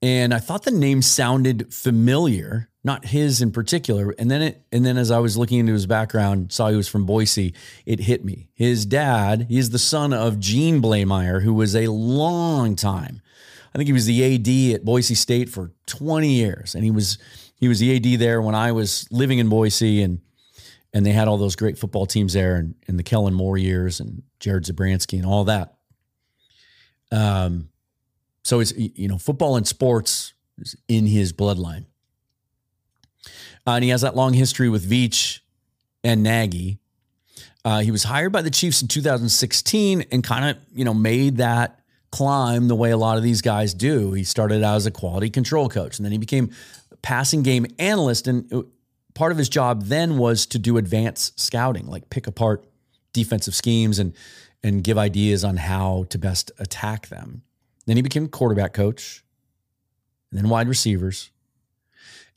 and 0.00 0.32
I 0.32 0.38
thought 0.38 0.62
the 0.62 0.70
name 0.70 1.02
sounded 1.02 1.74
familiar 1.74 2.68
not 2.84 3.06
his 3.06 3.40
in 3.40 3.52
particular. 3.52 4.14
And 4.18 4.30
then 4.30 4.42
it, 4.42 4.62
and 4.72 4.84
then 4.84 4.96
as 4.96 5.10
I 5.10 5.18
was 5.18 5.36
looking 5.36 5.60
into 5.60 5.72
his 5.72 5.86
background, 5.86 6.52
saw 6.52 6.68
he 6.68 6.76
was 6.76 6.88
from 6.88 7.06
Boise. 7.06 7.54
It 7.86 8.00
hit 8.00 8.24
me. 8.24 8.48
His 8.54 8.84
dad, 8.84 9.46
he's 9.48 9.70
the 9.70 9.78
son 9.78 10.12
of 10.12 10.40
Gene 10.40 10.82
Bleymaier, 10.82 11.42
who 11.42 11.54
was 11.54 11.76
a 11.76 11.86
long 11.88 12.74
time. 12.74 13.20
I 13.74 13.78
think 13.78 13.86
he 13.86 13.92
was 13.92 14.06
the 14.06 14.34
AD 14.34 14.74
at 14.74 14.84
Boise 14.84 15.14
State 15.14 15.48
for 15.48 15.72
20 15.86 16.28
years, 16.28 16.74
and 16.74 16.84
he 16.84 16.90
was 16.90 17.18
he 17.54 17.68
was 17.68 17.78
the 17.78 17.96
AD 17.96 18.18
there 18.18 18.42
when 18.42 18.54
I 18.54 18.72
was 18.72 19.06
living 19.10 19.38
in 19.38 19.48
Boise, 19.48 20.02
and 20.02 20.20
and 20.92 21.06
they 21.06 21.12
had 21.12 21.28
all 21.28 21.38
those 21.38 21.56
great 21.56 21.78
football 21.78 22.04
teams 22.04 22.34
there, 22.34 22.56
and, 22.56 22.74
and 22.86 22.98
the 22.98 23.02
Kellen 23.02 23.32
Moore 23.32 23.56
years, 23.56 23.98
and 24.00 24.22
Jared 24.40 24.64
Zabransky, 24.64 25.16
and 25.16 25.24
all 25.24 25.44
that. 25.44 25.76
Um, 27.12 27.68
so 28.42 28.58
it's 28.58 28.72
you 28.76 29.06
know 29.06 29.18
football 29.18 29.56
and 29.56 29.66
sports 29.66 30.34
is 30.58 30.76
in 30.88 31.06
his 31.06 31.32
bloodline. 31.32 31.84
Uh, 33.66 33.72
and 33.72 33.84
he 33.84 33.90
has 33.90 34.00
that 34.00 34.16
long 34.16 34.32
history 34.32 34.68
with 34.68 34.88
Veach 34.88 35.40
and 36.02 36.22
Nagy. 36.22 36.78
Uh, 37.64 37.80
he 37.80 37.92
was 37.92 38.02
hired 38.02 38.32
by 38.32 38.42
the 38.42 38.50
Chiefs 38.50 38.82
in 38.82 38.88
2016 38.88 40.04
and 40.10 40.24
kind 40.24 40.50
of, 40.50 40.62
you 40.74 40.84
know, 40.84 40.94
made 40.94 41.36
that 41.36 41.78
climb 42.10 42.66
the 42.66 42.74
way 42.74 42.90
a 42.90 42.96
lot 42.96 43.16
of 43.16 43.22
these 43.22 43.40
guys 43.40 43.72
do. 43.72 44.12
He 44.12 44.24
started 44.24 44.64
out 44.64 44.76
as 44.76 44.86
a 44.86 44.90
quality 44.90 45.30
control 45.30 45.68
coach 45.68 45.98
and 45.98 46.04
then 46.04 46.12
he 46.12 46.18
became 46.18 46.50
passing 47.02 47.42
game 47.42 47.66
analyst. 47.78 48.26
And 48.26 48.52
uh, 48.52 48.62
part 49.14 49.30
of 49.30 49.38
his 49.38 49.48
job 49.48 49.84
then 49.84 50.18
was 50.18 50.44
to 50.46 50.58
do 50.58 50.76
advanced 50.76 51.38
scouting, 51.38 51.86
like 51.86 52.10
pick 52.10 52.26
apart 52.26 52.64
defensive 53.12 53.54
schemes 53.54 53.98
and 54.00 54.14
and 54.62 54.84
give 54.84 54.98
ideas 54.98 55.44
on 55.44 55.56
how 55.56 56.06
to 56.10 56.18
best 56.18 56.52
attack 56.58 57.08
them. 57.08 57.42
Then 57.86 57.96
he 57.96 58.02
became 58.02 58.28
quarterback 58.28 58.72
coach, 58.72 59.24
and 60.30 60.38
then 60.38 60.48
wide 60.48 60.68
receivers, 60.68 61.30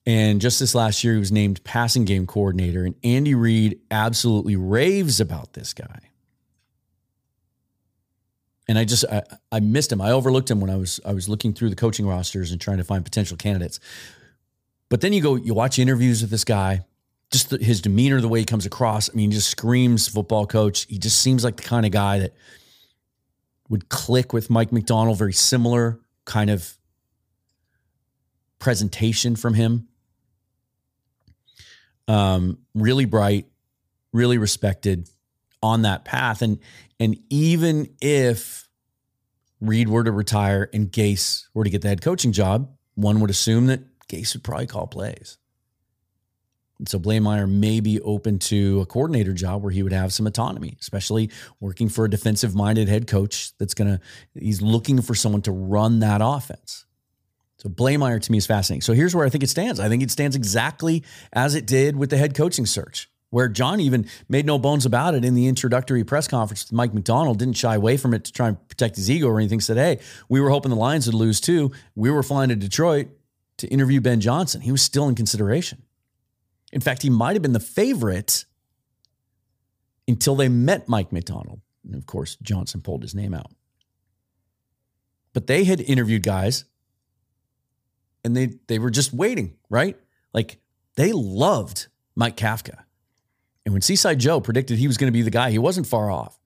and 0.05 0.39
just 0.39 0.59
this 0.59 0.75
last 0.75 1.03
year, 1.03 1.13
he 1.13 1.19
was 1.19 1.31
named 1.31 1.63
passing 1.63 2.05
game 2.05 2.27
coordinator. 2.27 2.85
And 2.85 2.95
Andy 3.03 3.33
Reid 3.33 3.79
absolutely 3.89 4.55
raves 4.55 5.19
about 5.19 5.53
this 5.53 5.73
guy. 5.73 5.99
And 8.67 8.77
I 8.77 8.85
just 8.85 9.05
I, 9.11 9.23
I 9.51 9.59
missed 9.59 9.91
him. 9.91 10.01
I 10.01 10.11
overlooked 10.11 10.49
him 10.49 10.59
when 10.59 10.69
I 10.69 10.75
was 10.75 10.99
I 11.05 11.13
was 11.13 11.27
looking 11.27 11.53
through 11.53 11.69
the 11.69 11.75
coaching 11.75 12.07
rosters 12.07 12.51
and 12.51 12.61
trying 12.61 12.77
to 12.77 12.83
find 12.83 13.03
potential 13.03 13.37
candidates. 13.37 13.79
But 14.89 15.01
then 15.01 15.13
you 15.13 15.21
go, 15.21 15.35
you 15.35 15.53
watch 15.53 15.79
interviews 15.79 16.21
with 16.21 16.29
this 16.29 16.43
guy, 16.43 16.85
just 17.31 17.49
the, 17.49 17.57
his 17.57 17.81
demeanor, 17.81 18.21
the 18.21 18.27
way 18.27 18.39
he 18.39 18.45
comes 18.45 18.65
across. 18.65 19.09
I 19.09 19.13
mean, 19.15 19.31
he 19.31 19.35
just 19.35 19.49
screams 19.49 20.07
football 20.07 20.45
coach. 20.45 20.85
He 20.87 20.97
just 20.97 21.19
seems 21.19 21.43
like 21.43 21.57
the 21.57 21.63
kind 21.63 21.85
of 21.85 21.91
guy 21.91 22.19
that 22.19 22.33
would 23.69 23.89
click 23.89 24.31
with 24.31 24.49
Mike 24.49 24.71
Macdonald, 24.71 25.17
Very 25.17 25.33
similar 25.33 25.99
kind 26.25 26.49
of 26.49 26.77
presentation 28.59 29.35
from 29.35 29.53
him 29.53 29.87
um, 32.07 32.59
really 32.73 33.05
bright, 33.05 33.47
really 34.13 34.37
respected 34.37 35.09
on 35.61 35.83
that 35.83 36.05
path. 36.05 36.41
And 36.41 36.59
and 36.99 37.17
even 37.29 37.89
if 38.01 38.67
Reid 39.59 39.89
were 39.89 40.03
to 40.03 40.11
retire 40.11 40.69
and 40.73 40.91
Gase 40.91 41.47
were 41.53 41.63
to 41.63 41.69
get 41.69 41.81
the 41.81 41.89
head 41.89 42.01
coaching 42.01 42.31
job, 42.31 42.69
one 42.95 43.19
would 43.19 43.29
assume 43.29 43.67
that 43.67 43.81
Gase 44.07 44.33
would 44.33 44.43
probably 44.43 44.67
call 44.67 44.87
plays. 44.87 45.37
So 46.85 46.99
Bleymaier 46.99 47.49
may 47.49 47.79
be 47.79 48.01
open 48.01 48.37
to 48.39 48.81
a 48.81 48.85
coordinator 48.85 49.31
job 49.31 49.63
where 49.63 49.71
he 49.71 49.81
would 49.81 49.93
have 49.93 50.11
some 50.11 50.27
autonomy, 50.27 50.75
especially 50.81 51.29
working 51.61 51.87
for 51.87 52.03
a 52.03 52.09
defensive 52.09 52.53
minded 52.53 52.89
head 52.89 53.07
coach 53.07 53.57
that's 53.57 53.73
going 53.73 53.97
to, 53.97 54.01
he's 54.37 54.61
looking 54.61 55.01
for 55.01 55.15
someone 55.15 55.41
to 55.43 55.53
run 55.53 55.99
that 55.99 56.19
offense. 56.21 56.85
So 57.59 57.69
Bleymaier 57.69 58.21
to 58.21 58.31
me 58.31 58.37
is 58.37 58.45
fascinating. 58.45 58.81
So 58.81 58.91
here's 58.91 59.15
where 59.15 59.25
I 59.25 59.29
think 59.29 59.43
it 59.43 59.49
stands. 59.49 59.79
I 59.79 59.87
think 59.87 60.03
it 60.03 60.11
stands 60.11 60.35
exactly 60.35 61.03
as 61.31 61.55
it 61.55 61.65
did 61.65 61.95
with 61.95 62.09
the 62.09 62.17
head 62.17 62.35
coaching 62.35 62.65
search, 62.65 63.09
where 63.29 63.47
John 63.47 63.79
even 63.79 64.05
made 64.27 64.45
no 64.45 64.59
bones 64.59 64.85
about 64.85 65.15
it 65.15 65.23
in 65.23 65.33
the 65.33 65.47
introductory 65.47 66.03
press 66.03 66.27
conference 66.27 66.65
with 66.65 66.73
Mike 66.73 66.93
Macdonald, 66.93 67.39
didn't 67.39 67.55
shy 67.55 67.75
away 67.75 67.95
from 67.95 68.13
it 68.13 68.25
to 68.25 68.33
try 68.33 68.49
and 68.49 68.67
protect 68.67 68.97
his 68.97 69.09
ego 69.09 69.27
or 69.27 69.39
anything. 69.39 69.61
Said, 69.61 69.77
hey, 69.77 69.99
we 70.27 70.41
were 70.41 70.49
hoping 70.49 70.71
the 70.71 70.75
Lions 70.75 71.05
would 71.05 71.15
lose 71.15 71.39
too. 71.39 71.71
We 71.95 72.11
were 72.11 72.21
flying 72.21 72.49
to 72.49 72.55
Detroit 72.57 73.07
to 73.59 73.67
interview 73.69 74.01
Ben 74.01 74.19
Johnson. 74.19 74.59
He 74.59 74.73
was 74.73 74.81
still 74.81 75.07
in 75.07 75.15
consideration. 75.15 75.81
In 76.75 76.81
fact, 76.81 77.01
he 77.01 77.09
might 77.09 77.33
have 77.33 77.41
been 77.41 77.53
the 77.53 77.59
favorite 77.59 78.43
until 80.09 80.35
they 80.35 80.49
met 80.49 80.89
Mike 80.89 81.11
Macdonald. 81.11 81.61
And 81.85 81.95
of 81.95 82.05
course, 82.05 82.35
Johnson 82.43 82.81
pulled 82.81 83.01
his 83.01 83.15
name 83.15 83.33
out. 83.33 83.51
But 85.33 85.47
they 85.47 85.63
had 85.63 85.79
interviewed 85.79 86.21
guys 86.21 86.65
and 88.25 88.35
they 88.35 88.57
they 88.67 88.77
were 88.77 88.89
just 88.89 89.13
waiting, 89.13 89.55
right? 89.69 89.97
Like 90.33 90.57
they 90.95 91.13
loved 91.13 91.87
Mike 92.13 92.35
Kafka. 92.35 92.83
And 93.65 93.73
when 93.73 93.81
Seaside 93.81 94.19
Joe 94.19 94.41
predicted 94.41 94.77
he 94.77 94.87
was 94.87 94.97
going 94.97 95.07
to 95.07 95.17
be 95.17 95.21
the 95.21 95.31
guy, 95.31 95.51
he 95.51 95.57
wasn't 95.57 95.87
far 95.87 96.11
off. 96.11 96.37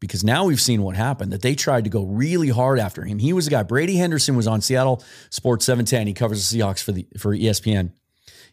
Because 0.00 0.24
now 0.24 0.46
we've 0.46 0.60
seen 0.60 0.82
what 0.82 0.96
happened 0.96 1.32
that 1.32 1.42
they 1.42 1.54
tried 1.54 1.84
to 1.84 1.90
go 1.90 2.04
really 2.04 2.48
hard 2.48 2.78
after 2.78 3.04
him. 3.04 3.18
He 3.18 3.32
was 3.32 3.44
the 3.44 3.50
guy. 3.50 3.62
Brady 3.62 3.96
Henderson 3.96 4.36
was 4.36 4.46
on 4.46 4.60
Seattle 4.60 5.02
Sports 5.30 5.64
710. 5.66 6.06
He 6.06 6.14
covers 6.14 6.50
the 6.50 6.58
Seahawks 6.58 6.82
for 6.82 6.92
the 6.92 7.06
for 7.18 7.34
ESPN 7.34 7.92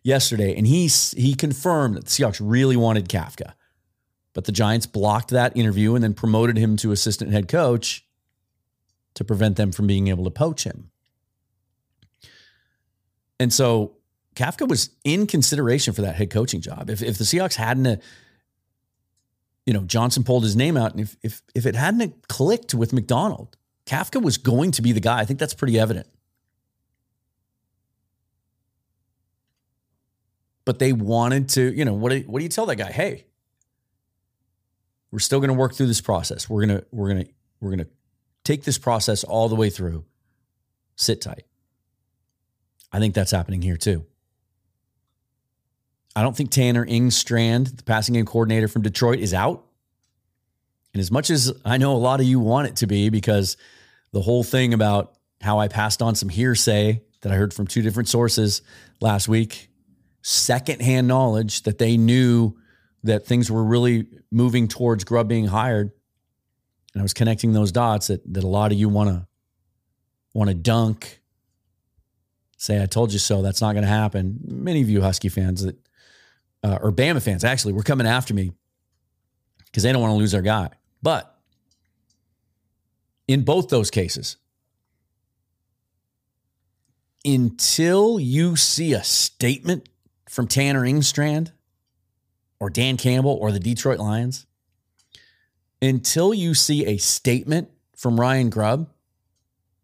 yesterday, 0.04 0.56
and 0.56 0.68
he 0.68 0.88
he 0.88 1.34
confirmed 1.34 1.96
that 1.96 2.06
the 2.06 2.10
Seahawks 2.12 2.42
really 2.44 2.76
wanted 2.76 3.10
Kafka, 3.10 3.54
but 4.34 4.46
the 4.46 4.52
Giants 4.52 4.86
blocked 4.86 5.30
that 5.30 5.56
interview 5.56 5.96
and 5.96 6.04
then 6.04 6.14
promoted 6.14 6.58
him 6.58 6.78
to 6.78 6.92
assistant 6.92 7.32
head 7.32 7.48
coach 7.48 8.06
to 9.14 9.24
prevent 9.24 9.58
them 9.58 9.72
from 9.72 9.88
being 9.88 10.08
able 10.08 10.24
to 10.24 10.32
poach 10.32 10.64
him. 10.64 10.90
And 13.40 13.52
so 13.52 13.98
Kafka 14.36 14.68
was 14.68 14.92
in 15.04 15.28
consideration 15.28 15.94
for 15.94 16.02
that 16.04 16.16
head 16.16 16.30
coaching 16.30 16.62
job. 16.62 16.90
If, 16.90 17.02
if 17.02 17.18
the 17.18 17.24
Seahawks 17.24 17.56
hadn't, 17.56 17.86
a, 17.86 17.94
uh, 17.94 17.96
you 19.66 19.74
know, 19.74 19.82
Johnson 19.82 20.24
pulled 20.24 20.44
his 20.44 20.56
name 20.56 20.78
out, 20.78 20.92
and 20.92 21.02
if, 21.02 21.18
if, 21.22 21.42
if 21.54 21.66
it 21.66 21.76
hadn't 21.76 22.28
clicked 22.28 22.74
with 22.74 22.94
Macdonald, 22.94 23.58
Kafka 23.86 24.22
was 24.22 24.38
going 24.38 24.72
to 24.72 24.82
be 24.82 24.92
the 24.92 25.00
guy. 25.00 25.20
I 25.20 25.26
think 25.26 25.40
that's 25.40 25.54
pretty 25.54 25.80
evident. 25.80 26.08
But 30.66 30.80
they 30.80 30.94
wanted 30.94 31.50
to, 31.50 31.74
you 31.74 31.86
know, 31.86 31.94
what 31.94 32.12
do, 32.12 32.20
what 32.28 32.40
do 32.40 32.44
you 32.44 32.50
tell 32.50 32.66
that 32.68 32.76
guy? 32.76 32.92
Hey, 32.92 33.26
we're 35.12 35.20
still 35.20 35.40
going 35.40 35.50
to 35.50 35.56
work 35.56 35.74
through 35.74 35.88
this 35.88 36.02
process. 36.02 36.50
We're 36.50 36.66
going 36.66 36.80
to, 36.80 36.86
we're 36.92 37.10
going 37.10 37.26
to, 37.26 37.32
we're 37.60 37.70
going 37.70 37.86
to 37.86 37.90
take 38.44 38.64
this 38.64 38.78
process 38.78 39.24
all 39.24 39.50
the 39.50 39.56
way 39.56 39.70
through. 39.70 40.06
Sit 40.96 41.22
tight. 41.22 41.46
I 42.92 43.00
think 43.00 43.16
that's 43.16 43.32
happening 43.32 43.62
here 43.62 43.78
too. 43.78 44.06
I 46.16 46.22
don't 46.22 46.36
think 46.36 46.52
Tanner 46.52 46.86
Engstrand, 46.86 47.78
the 47.78 47.84
passing 47.84 48.14
game 48.16 48.26
coordinator 48.26 48.68
from 48.68 48.82
Detroit, 48.82 49.20
is 49.20 49.34
out. 49.34 49.66
And 50.94 51.00
as 51.00 51.10
much 51.10 51.30
as 51.30 51.54
I 51.64 51.78
know 51.78 51.94
a 51.94 51.98
lot 51.98 52.20
of 52.20 52.26
you 52.26 52.40
want 52.40 52.68
it 52.68 52.76
to 52.78 52.88
be, 52.88 53.10
because 53.10 53.56
the 54.12 54.22
whole 54.22 54.44
thing 54.44 54.74
about 54.74 55.16
how 55.40 55.60
I 55.60 55.70
passed 55.70 56.02
on 56.02 56.16
some 56.16 56.28
hearsay 56.28 57.02
that 57.22 57.32
I 57.32 57.36
heard 57.36 57.54
from 57.54 57.66
two 57.66 57.82
different 57.82 58.10
sources 58.10 58.62
last 59.00 59.30
week, 59.30 59.70
secondhand 60.22 61.08
knowledge 61.08 61.64
that 61.64 61.78
they 61.78 61.98
knew 61.98 62.56
that 63.04 63.26
things 63.26 63.52
were 63.52 63.64
really 63.64 64.08
moving 64.32 64.68
towards 64.68 65.04
Grubb 65.04 65.28
being 65.28 65.48
hired. 65.48 65.92
And 66.94 67.02
I 67.02 67.04
was 67.04 67.14
connecting 67.14 67.54
those 67.54 67.72
dots 67.72 68.08
that, 68.08 68.22
that 68.34 68.44
a 68.44 68.48
lot 68.48 68.72
of 68.72 68.78
you 68.78 68.90
want 68.90 69.10
to 69.10 69.28
want 70.34 70.50
to 70.50 70.54
dunk, 70.54 71.20
say, 72.58 72.82
I 72.82 72.86
told 72.86 73.12
you 73.12 73.20
so. 73.20 73.42
That's 73.42 73.62
not 73.62 73.74
going 73.74 73.84
to 73.84 73.90
happen. 73.90 74.40
Many 74.46 74.82
of 74.82 74.90
you 74.90 75.02
Husky 75.02 75.30
fans 75.30 75.64
that 75.64 75.78
uh, 76.64 76.78
or 76.82 76.92
Bama 76.92 77.22
fans 77.22 77.44
actually 77.44 77.74
were 77.74 77.84
coming 77.84 78.08
after 78.08 78.34
me 78.34 78.54
because 79.66 79.84
they 79.84 79.92
don't 79.92 80.02
want 80.02 80.12
to 80.12 80.18
lose 80.18 80.32
their 80.32 80.42
guy. 80.42 80.70
But 81.02 81.36
in 83.28 83.44
both 83.44 83.70
those 83.70 83.90
cases, 83.90 84.38
until 87.26 88.20
you 88.20 88.56
see 88.56 88.94
a 88.94 89.04
statement 89.04 89.90
from 90.32 90.48
Tanner 90.48 90.84
Engstrand 90.84 91.52
or 92.58 92.70
Dan 92.70 92.96
Campbell 92.96 93.38
or 93.42 93.52
the 93.52 93.60
Detroit 93.60 94.00
Lions, 94.00 94.46
until 95.82 96.34
you 96.34 96.54
see 96.54 96.86
a 96.86 96.96
statement 96.96 97.70
from 97.98 98.18
Ryan 98.18 98.50
Grubb, 98.50 98.90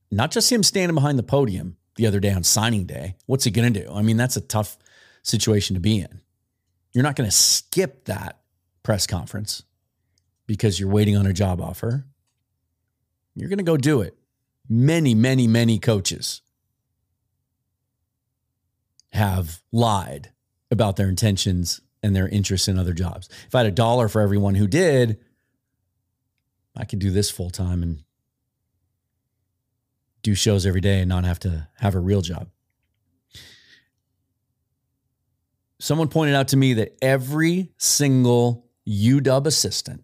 not 0.10 0.32
just 0.32 0.50
him 0.50 0.64
standing 0.64 0.96
behind 0.96 1.20
the 1.20 1.24
podium 1.24 1.76
the 1.98 2.08
other 2.08 2.22
day 2.22 2.32
on 2.32 2.44
signing 2.44 2.86
day, 2.86 3.18
what's 3.26 3.44
he 3.44 3.52
going 3.52 3.74
to 3.74 3.84
do? 3.84 3.92
I 3.92 4.02
mean, 4.02 4.16
that's 4.16 4.38
a 4.38 4.42
tough 4.42 4.78
situation 5.22 5.74
to 5.74 5.82
be 5.82 6.00
in. 6.00 6.22
You're 6.94 7.04
not 7.04 7.18
going 7.18 7.30
to 7.30 7.36
skip 7.36 8.06
that 8.06 8.40
press 8.84 9.06
conference 9.06 9.64
because 10.46 10.80
you're 10.80 10.88
waiting 10.88 11.18
on 11.18 11.26
a 11.26 11.34
job 11.34 11.60
offer. 11.60 12.06
You're 13.36 13.50
going 13.50 13.58
to 13.58 13.66
go 13.66 13.76
do 13.76 14.00
it. 14.00 14.16
Many, 14.70 15.14
many, 15.14 15.46
many 15.46 15.78
coaches 15.78 16.42
have 19.12 19.62
lied 19.74 20.32
about 20.72 20.96
their 20.96 21.10
intentions 21.10 21.82
and 22.04 22.16
their 22.16 22.28
interests 22.28 22.68
in 22.68 22.78
other 22.78 22.94
jobs. 22.94 23.30
If 23.48 23.56
I 23.56 23.60
had 23.60 23.68
a 23.68 23.72
dollar 23.72 24.08
for 24.08 24.22
everyone 24.22 24.56
who 24.56 24.68
did, 24.68 25.20
I 26.76 26.86
could 26.86 27.00
do 27.00 27.12
this 27.12 27.32
full 27.32 27.50
time 27.50 27.82
and 27.82 28.04
do 30.22 30.36
shows 30.36 30.66
every 30.66 30.82
day 30.82 31.00
and 31.00 31.10
not 31.10 31.24
have 31.24 31.40
to 31.40 31.68
have 31.80 31.96
a 31.96 32.00
real 32.00 32.22
job. 32.22 32.50
someone 35.80 36.08
pointed 36.08 36.36
out 36.36 36.50
to 36.50 36.58
me 36.58 36.74
that 36.74 36.98
every 37.02 37.72
single 37.78 38.66
UW 38.88 39.46
assistant 39.46 40.04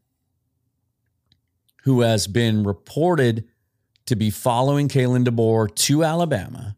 who 1.84 2.02
has 2.02 2.28
been 2.28 2.64
reported 2.64 3.48
to 4.06 4.16
be 4.16 4.30
following 4.30 4.88
Kalen 4.88 5.26
DeBoer 5.26 5.74
to 5.76 6.04
Alabama 6.04 6.78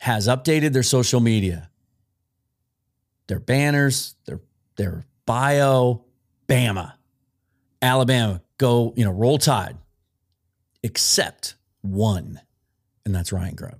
has 0.00 0.26
updated 0.26 0.72
their 0.72 0.82
social 0.82 1.20
media, 1.20 1.70
their 3.26 3.40
banners, 3.40 4.14
their 4.26 4.40
their 4.76 5.04
bio, 5.26 6.04
Bama, 6.48 6.94
Alabama, 7.80 8.42
go, 8.58 8.92
you 8.96 9.04
know, 9.04 9.12
roll 9.12 9.38
tide, 9.38 9.76
except 10.82 11.56
one, 11.82 12.40
and 13.04 13.14
that's 13.14 13.32
Ryan 13.32 13.54
Grubb. 13.54 13.78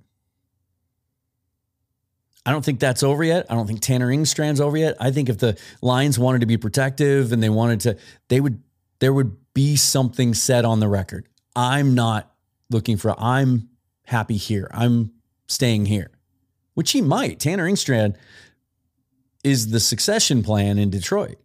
I 2.45 2.51
don't 2.51 2.63
think 2.63 2.79
that's 2.79 3.03
over 3.03 3.23
yet. 3.23 3.45
I 3.49 3.55
don't 3.55 3.67
think 3.67 3.79
Tanner 3.79 4.09
Engstrand's 4.09 4.59
over 4.59 4.75
yet. 4.75 4.97
I 4.99 5.11
think 5.11 5.29
if 5.29 5.37
the 5.37 5.57
Lions 5.81 6.19
wanted 6.19 6.41
to 6.41 6.45
be 6.45 6.57
protective 6.57 7.31
and 7.31 7.41
they 7.41 7.49
wanted 7.49 7.79
to, 7.81 7.97
they 8.27 8.41
would, 8.41 8.61
there 8.99 9.13
would 9.13 9.37
be 9.53 9.77
something 9.77 10.33
said 10.33 10.65
on 10.65 10.81
the 10.81 10.89
record. 10.89 11.27
I'm 11.55 11.95
not 11.95 12.33
looking 12.69 12.97
for, 12.97 13.15
I'm 13.17 13.69
happy 14.05 14.35
here. 14.35 14.69
I'm 14.73 15.13
staying 15.47 15.85
here, 15.85 16.11
which 16.73 16.91
he 16.91 17.01
might. 17.01 17.39
Tanner 17.39 17.69
Engstrand 17.69 18.15
is 19.43 19.71
the 19.71 19.79
succession 19.79 20.43
plan 20.43 20.77
in 20.77 20.89
Detroit. 20.89 21.37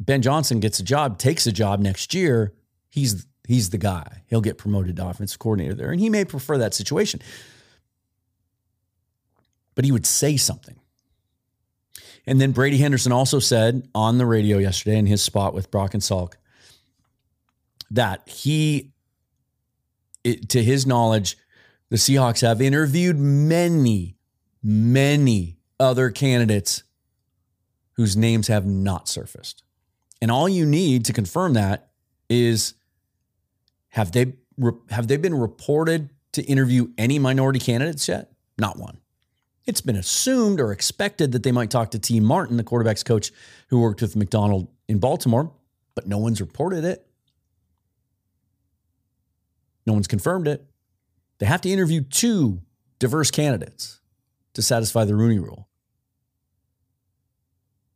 Ben 0.00 0.22
Johnson 0.22 0.60
gets 0.60 0.78
a 0.80 0.84
job, 0.84 1.18
takes 1.18 1.46
a 1.46 1.52
job 1.52 1.80
next 1.80 2.14
year. 2.14 2.54
He's, 2.88 3.26
he's 3.46 3.70
the 3.70 3.78
guy. 3.78 4.22
He'll 4.28 4.40
get 4.40 4.58
promoted 4.58 4.96
to 4.96 5.06
offensive 5.08 5.38
coordinator 5.38 5.74
there, 5.74 5.90
and 5.90 6.00
he 6.00 6.08
may 6.08 6.24
prefer 6.24 6.58
that 6.58 6.74
situation 6.74 7.20
but 9.78 9.84
he 9.84 9.92
would 9.92 10.06
say 10.06 10.36
something. 10.36 10.74
And 12.26 12.40
then 12.40 12.50
Brady 12.50 12.78
Henderson 12.78 13.12
also 13.12 13.38
said 13.38 13.88
on 13.94 14.18
the 14.18 14.26
radio 14.26 14.58
yesterday 14.58 14.98
in 14.98 15.06
his 15.06 15.22
spot 15.22 15.54
with 15.54 15.70
Brock 15.70 15.94
and 15.94 16.02
Salk 16.02 16.32
that 17.88 18.28
he, 18.28 18.90
it, 20.24 20.48
to 20.48 20.64
his 20.64 20.84
knowledge, 20.84 21.38
the 21.90 21.96
Seahawks 21.96 22.40
have 22.40 22.60
interviewed 22.60 23.20
many, 23.20 24.16
many 24.64 25.58
other 25.78 26.10
candidates 26.10 26.82
whose 27.98 28.16
names 28.16 28.46
have 28.46 28.64
not 28.64 29.08
surfaced. 29.08 29.64
And 30.22 30.30
all 30.30 30.48
you 30.48 30.64
need 30.64 31.04
to 31.06 31.12
confirm 31.12 31.54
that 31.54 31.90
is 32.30 32.74
have 33.88 34.12
they 34.12 34.34
have 34.90 35.08
they 35.08 35.16
been 35.16 35.34
reported 35.34 36.10
to 36.32 36.42
interview 36.44 36.88
any 36.96 37.18
minority 37.18 37.58
candidates 37.58 38.06
yet? 38.06 38.30
Not 38.56 38.78
one. 38.78 38.98
It's 39.66 39.80
been 39.80 39.96
assumed 39.96 40.60
or 40.60 40.70
expected 40.70 41.32
that 41.32 41.42
they 41.42 41.50
might 41.50 41.70
talk 41.72 41.90
to 41.90 41.98
Tee 41.98 42.20
Martin, 42.20 42.56
the 42.56 42.62
quarterback's 42.62 43.02
coach 43.02 43.32
who 43.68 43.80
worked 43.80 44.00
with 44.00 44.14
Macdonald 44.14 44.68
in 44.88 44.98
Baltimore, 44.98 45.52
but 45.96 46.06
no 46.06 46.18
one's 46.18 46.40
reported 46.40 46.84
it. 46.84 47.04
No 49.86 49.92
one's 49.92 50.06
confirmed 50.06 50.46
it. 50.46 50.64
They 51.38 51.46
have 51.46 51.62
to 51.62 51.68
interview 51.68 52.02
two 52.02 52.60
diverse 53.00 53.32
candidates 53.32 54.00
to 54.54 54.62
satisfy 54.62 55.04
the 55.04 55.16
Rooney 55.16 55.40
rule. 55.40 55.68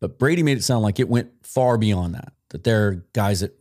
But 0.02 0.18
Brady 0.18 0.42
made 0.42 0.58
it 0.58 0.64
sound 0.64 0.82
like 0.82 0.98
it 0.98 1.08
went 1.08 1.30
far 1.46 1.78
beyond 1.78 2.16
that, 2.16 2.32
that 2.48 2.64
there 2.64 2.88
are 2.88 3.06
guys 3.12 3.38
that, 3.38 3.56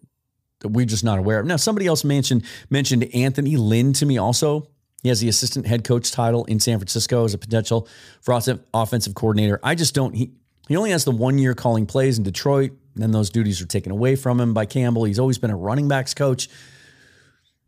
that 0.61 0.69
we're 0.69 0.87
just 0.87 1.03
not 1.03 1.19
aware 1.19 1.39
of. 1.39 1.45
Now, 1.45 1.55
somebody 1.55 1.85
else 1.85 2.03
mentioned 2.03 2.45
mentioned 2.71 3.03
Anthony 3.13 3.57
Lynn 3.57 3.93
to 3.93 4.07
me 4.07 4.17
also. 4.17 4.67
He 5.03 5.09
has 5.09 5.19
the 5.19 5.29
assistant 5.29 5.67
head 5.67 5.83
coach 5.83 6.11
title 6.11 6.45
in 6.45 6.59
San 6.59 6.79
Francisco 6.79 7.25
as 7.25 7.35
a 7.35 7.37
potential 7.37 7.87
for 8.21 8.33
offensive 8.73 9.13
coordinator. 9.13 9.59
I 9.61 9.75
just 9.75 9.93
don't. 9.93 10.15
He 10.15 10.31
he 10.67 10.75
only 10.75 10.89
has 10.89 11.05
the 11.05 11.11
one 11.11 11.37
year 11.37 11.53
calling 11.53 11.85
plays 11.85 12.17
in 12.17 12.23
Detroit. 12.23 12.71
And 12.95 13.03
then 13.03 13.11
those 13.11 13.29
duties 13.29 13.61
are 13.61 13.67
taken 13.67 13.91
away 13.91 14.15
from 14.15 14.39
him 14.39 14.55
by 14.55 14.65
Campbell. 14.65 15.03
He's 15.03 15.19
always 15.19 15.37
been 15.37 15.51
a 15.51 15.55
running 15.55 15.87
backs 15.87 16.15
coach. 16.15 16.49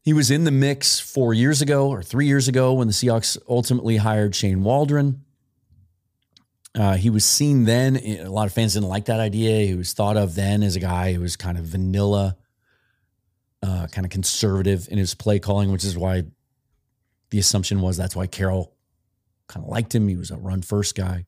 He 0.02 0.14
was 0.14 0.32
in 0.32 0.46
the 0.46 0.52
mix 0.52 1.00
four 1.00 1.36
years 1.36 1.62
ago 1.62 1.90
or 1.90 2.02
three 2.02 2.26
years 2.26 2.48
ago 2.48 2.74
when 2.74 2.88
the 2.88 2.94
Seahawks 2.94 3.38
ultimately 3.48 3.98
hired 3.98 4.34
Shane 4.36 4.64
Waldron. 4.64 5.24
Uh, 6.76 6.96
he 6.96 7.10
was 7.10 7.24
seen 7.24 7.66
then. 7.66 7.98
A 7.98 8.30
lot 8.30 8.48
of 8.48 8.54
fans 8.54 8.74
didn't 8.74 8.90
like 8.90 9.06
that 9.06 9.20
idea. 9.20 9.66
He 9.66 9.76
was 9.76 9.94
thought 9.94 10.18
of 10.18 10.36
then 10.36 10.64
as 10.64 10.76
a 10.76 10.80
guy 10.80 11.14
who 11.14 11.22
was 11.22 11.36
kind 11.36 11.58
of 11.58 11.66
vanilla, 11.66 12.36
uh, 13.62 13.88
kind 13.92 14.06
of 14.06 14.12
conservative 14.12 14.88
in 14.90 14.98
his 14.98 15.14
play 15.14 15.40
calling, 15.40 15.72
which 15.72 15.84
is 15.84 15.98
why 15.98 16.24
the 17.30 17.40
assumption 17.40 17.82
was 17.82 17.98
that's 17.98 18.16
why 18.16 18.28
Carroll 18.28 18.74
kind 19.48 19.64
of 19.64 19.70
liked 19.70 19.94
him. 19.94 20.08
He 20.08 20.16
was 20.16 20.32
a 20.32 20.38
run 20.38 20.62
first 20.62 20.96
guy. 20.96 21.26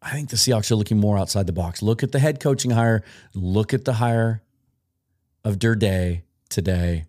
I 0.00 0.12
think 0.12 0.30
the 0.30 0.36
Seahawks 0.36 0.70
are 0.70 0.76
looking 0.76 0.98
more 0.98 1.18
outside 1.18 1.46
the 1.46 1.52
box. 1.52 1.82
Look 1.82 2.02
at 2.02 2.12
the 2.12 2.18
head 2.18 2.40
coaching 2.40 2.70
hire. 2.70 3.02
Look 3.34 3.74
at 3.74 3.84
the 3.84 3.94
hire 3.94 4.42
of 5.44 5.58
Durde 5.58 6.22
today. 6.48 7.06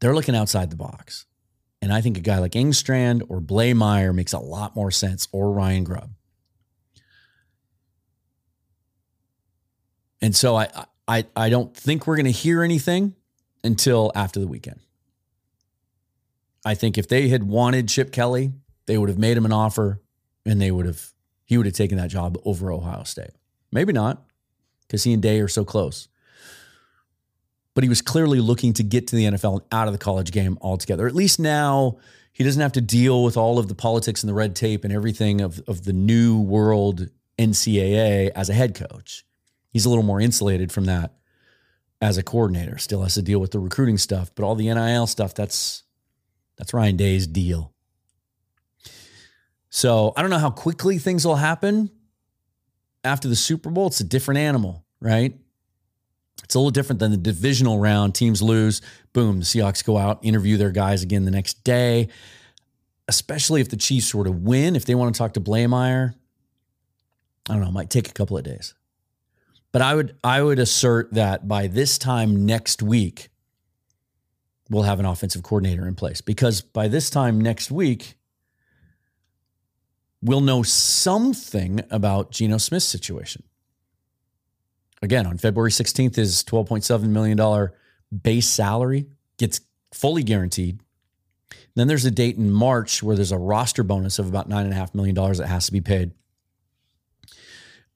They're 0.00 0.14
looking 0.14 0.36
outside 0.36 0.70
the 0.70 0.76
box. 0.76 1.26
And 1.80 1.92
I 1.92 2.00
think 2.00 2.18
a 2.18 2.20
guy 2.20 2.38
like 2.38 2.52
Engstrand 2.52 3.22
or 3.28 3.40
Bleymaier 3.40 4.14
makes 4.14 4.32
a 4.32 4.38
lot 4.38 4.74
more 4.74 4.90
sense, 4.90 5.28
or 5.32 5.52
Ryan 5.52 5.84
Grubb. 5.84 6.10
And 10.20 10.34
so 10.34 10.56
I 10.56 10.68
I 11.06 11.24
I 11.36 11.48
don't 11.48 11.76
think 11.76 12.06
we're 12.06 12.16
going 12.16 12.26
to 12.26 12.32
hear 12.32 12.62
anything 12.62 13.14
until 13.62 14.10
after 14.14 14.40
the 14.40 14.48
weekend. 14.48 14.80
I 16.64 16.74
think 16.74 16.98
if 16.98 17.08
they 17.08 17.28
had 17.28 17.44
wanted 17.44 17.88
Chip 17.88 18.12
Kelly, 18.12 18.52
they 18.86 18.98
would 18.98 19.08
have 19.08 19.18
made 19.18 19.36
him 19.36 19.46
an 19.46 19.52
offer 19.52 20.02
and 20.44 20.60
they 20.60 20.70
would 20.70 20.86
have 20.86 21.12
he 21.44 21.56
would 21.56 21.66
have 21.66 21.74
taken 21.74 21.96
that 21.98 22.10
job 22.10 22.36
over 22.44 22.70
Ohio 22.72 23.04
State. 23.04 23.30
Maybe 23.70 23.92
not, 23.92 24.24
because 24.86 25.04
he 25.04 25.12
and 25.12 25.22
Day 25.22 25.40
are 25.40 25.48
so 25.48 25.64
close. 25.64 26.08
But 27.74 27.84
he 27.84 27.88
was 27.88 28.02
clearly 28.02 28.40
looking 28.40 28.72
to 28.74 28.82
get 28.82 29.06
to 29.08 29.16
the 29.16 29.24
NFL 29.24 29.52
and 29.52 29.62
out 29.70 29.86
of 29.86 29.92
the 29.92 29.98
college 29.98 30.32
game 30.32 30.58
altogether. 30.60 31.06
At 31.06 31.14
least 31.14 31.38
now 31.38 31.98
he 32.32 32.44
doesn't 32.44 32.60
have 32.60 32.72
to 32.72 32.80
deal 32.80 33.22
with 33.22 33.36
all 33.36 33.58
of 33.58 33.68
the 33.68 33.74
politics 33.74 34.22
and 34.22 34.28
the 34.28 34.34
red 34.34 34.56
tape 34.56 34.84
and 34.84 34.92
everything 34.92 35.40
of, 35.40 35.60
of 35.66 35.84
the 35.84 35.92
new 35.92 36.40
world 36.40 37.08
NCAA 37.38 38.30
as 38.34 38.48
a 38.48 38.54
head 38.54 38.74
coach. 38.74 39.24
He's 39.70 39.84
a 39.84 39.88
little 39.88 40.04
more 40.04 40.20
insulated 40.20 40.72
from 40.72 40.86
that 40.86 41.14
as 42.00 42.18
a 42.18 42.22
coordinator. 42.22 42.78
Still 42.78 43.02
has 43.02 43.14
to 43.14 43.22
deal 43.22 43.38
with 43.38 43.52
the 43.52 43.58
recruiting 43.58 43.98
stuff, 43.98 44.30
but 44.34 44.44
all 44.44 44.54
the 44.54 44.72
NIL 44.72 45.06
stuff, 45.06 45.34
that's 45.34 45.84
that's 46.56 46.74
Ryan 46.74 46.96
Day's 46.96 47.26
deal. 47.26 47.72
So 49.70 50.12
I 50.16 50.22
don't 50.22 50.30
know 50.30 50.38
how 50.38 50.50
quickly 50.50 50.98
things 50.98 51.26
will 51.26 51.36
happen 51.36 51.90
after 53.04 53.28
the 53.28 53.36
Super 53.36 53.70
Bowl. 53.70 53.88
It's 53.88 54.00
a 54.00 54.04
different 54.04 54.38
animal, 54.38 54.84
right? 55.00 55.36
It's 56.44 56.54
a 56.54 56.58
little 56.58 56.70
different 56.70 57.00
than 57.00 57.10
the 57.10 57.16
divisional 57.16 57.78
round. 57.78 58.14
Teams 58.14 58.40
lose, 58.40 58.80
boom, 59.12 59.40
the 59.40 59.44
Seahawks 59.44 59.84
go 59.84 59.98
out, 59.98 60.18
interview 60.22 60.56
their 60.56 60.70
guys 60.70 61.02
again 61.02 61.24
the 61.24 61.30
next 61.30 61.64
day. 61.64 62.08
Especially 63.06 63.60
if 63.60 63.68
the 63.68 63.76
Chiefs 63.76 64.06
sort 64.06 64.26
of 64.26 64.42
win, 64.42 64.76
if 64.76 64.84
they 64.84 64.94
want 64.94 65.14
to 65.14 65.18
talk 65.18 65.34
to 65.34 65.40
Bleymaier, 65.40 66.14
I 67.48 67.52
don't 67.52 67.62
know, 67.62 67.70
might 67.70 67.90
take 67.90 68.08
a 68.08 68.12
couple 68.12 68.36
of 68.36 68.44
days. 68.44 68.74
But 69.72 69.82
I 69.82 69.94
would 69.94 70.16
I 70.24 70.42
would 70.42 70.58
assert 70.58 71.12
that 71.14 71.46
by 71.46 71.66
this 71.66 71.98
time 71.98 72.46
next 72.46 72.82
week, 72.82 73.28
we'll 74.70 74.82
have 74.82 75.00
an 75.00 75.06
offensive 75.06 75.42
coordinator 75.42 75.86
in 75.86 75.94
place 75.94 76.20
because 76.20 76.62
by 76.62 76.88
this 76.88 77.10
time 77.10 77.40
next 77.40 77.70
week, 77.70 78.16
we'll 80.22 80.40
know 80.40 80.62
something 80.62 81.80
about 81.90 82.30
Geno 82.30 82.58
Smith's 82.58 82.86
situation. 82.86 83.42
Again, 85.02 85.26
on 85.26 85.38
February 85.38 85.70
16th, 85.70 86.16
his 86.16 86.42
$12.7 86.44 87.02
million 87.04 87.70
base 88.22 88.48
salary 88.48 89.06
gets 89.36 89.60
fully 89.92 90.22
guaranteed. 90.22 90.80
Then 91.74 91.86
there's 91.86 92.04
a 92.04 92.10
date 92.10 92.36
in 92.36 92.50
March 92.50 93.02
where 93.02 93.14
there's 93.14 93.32
a 93.32 93.38
roster 93.38 93.84
bonus 93.84 94.18
of 94.18 94.28
about 94.28 94.48
$9.5 94.48 94.94
million 94.94 95.14
that 95.14 95.46
has 95.46 95.66
to 95.66 95.72
be 95.72 95.80
paid. 95.80 96.10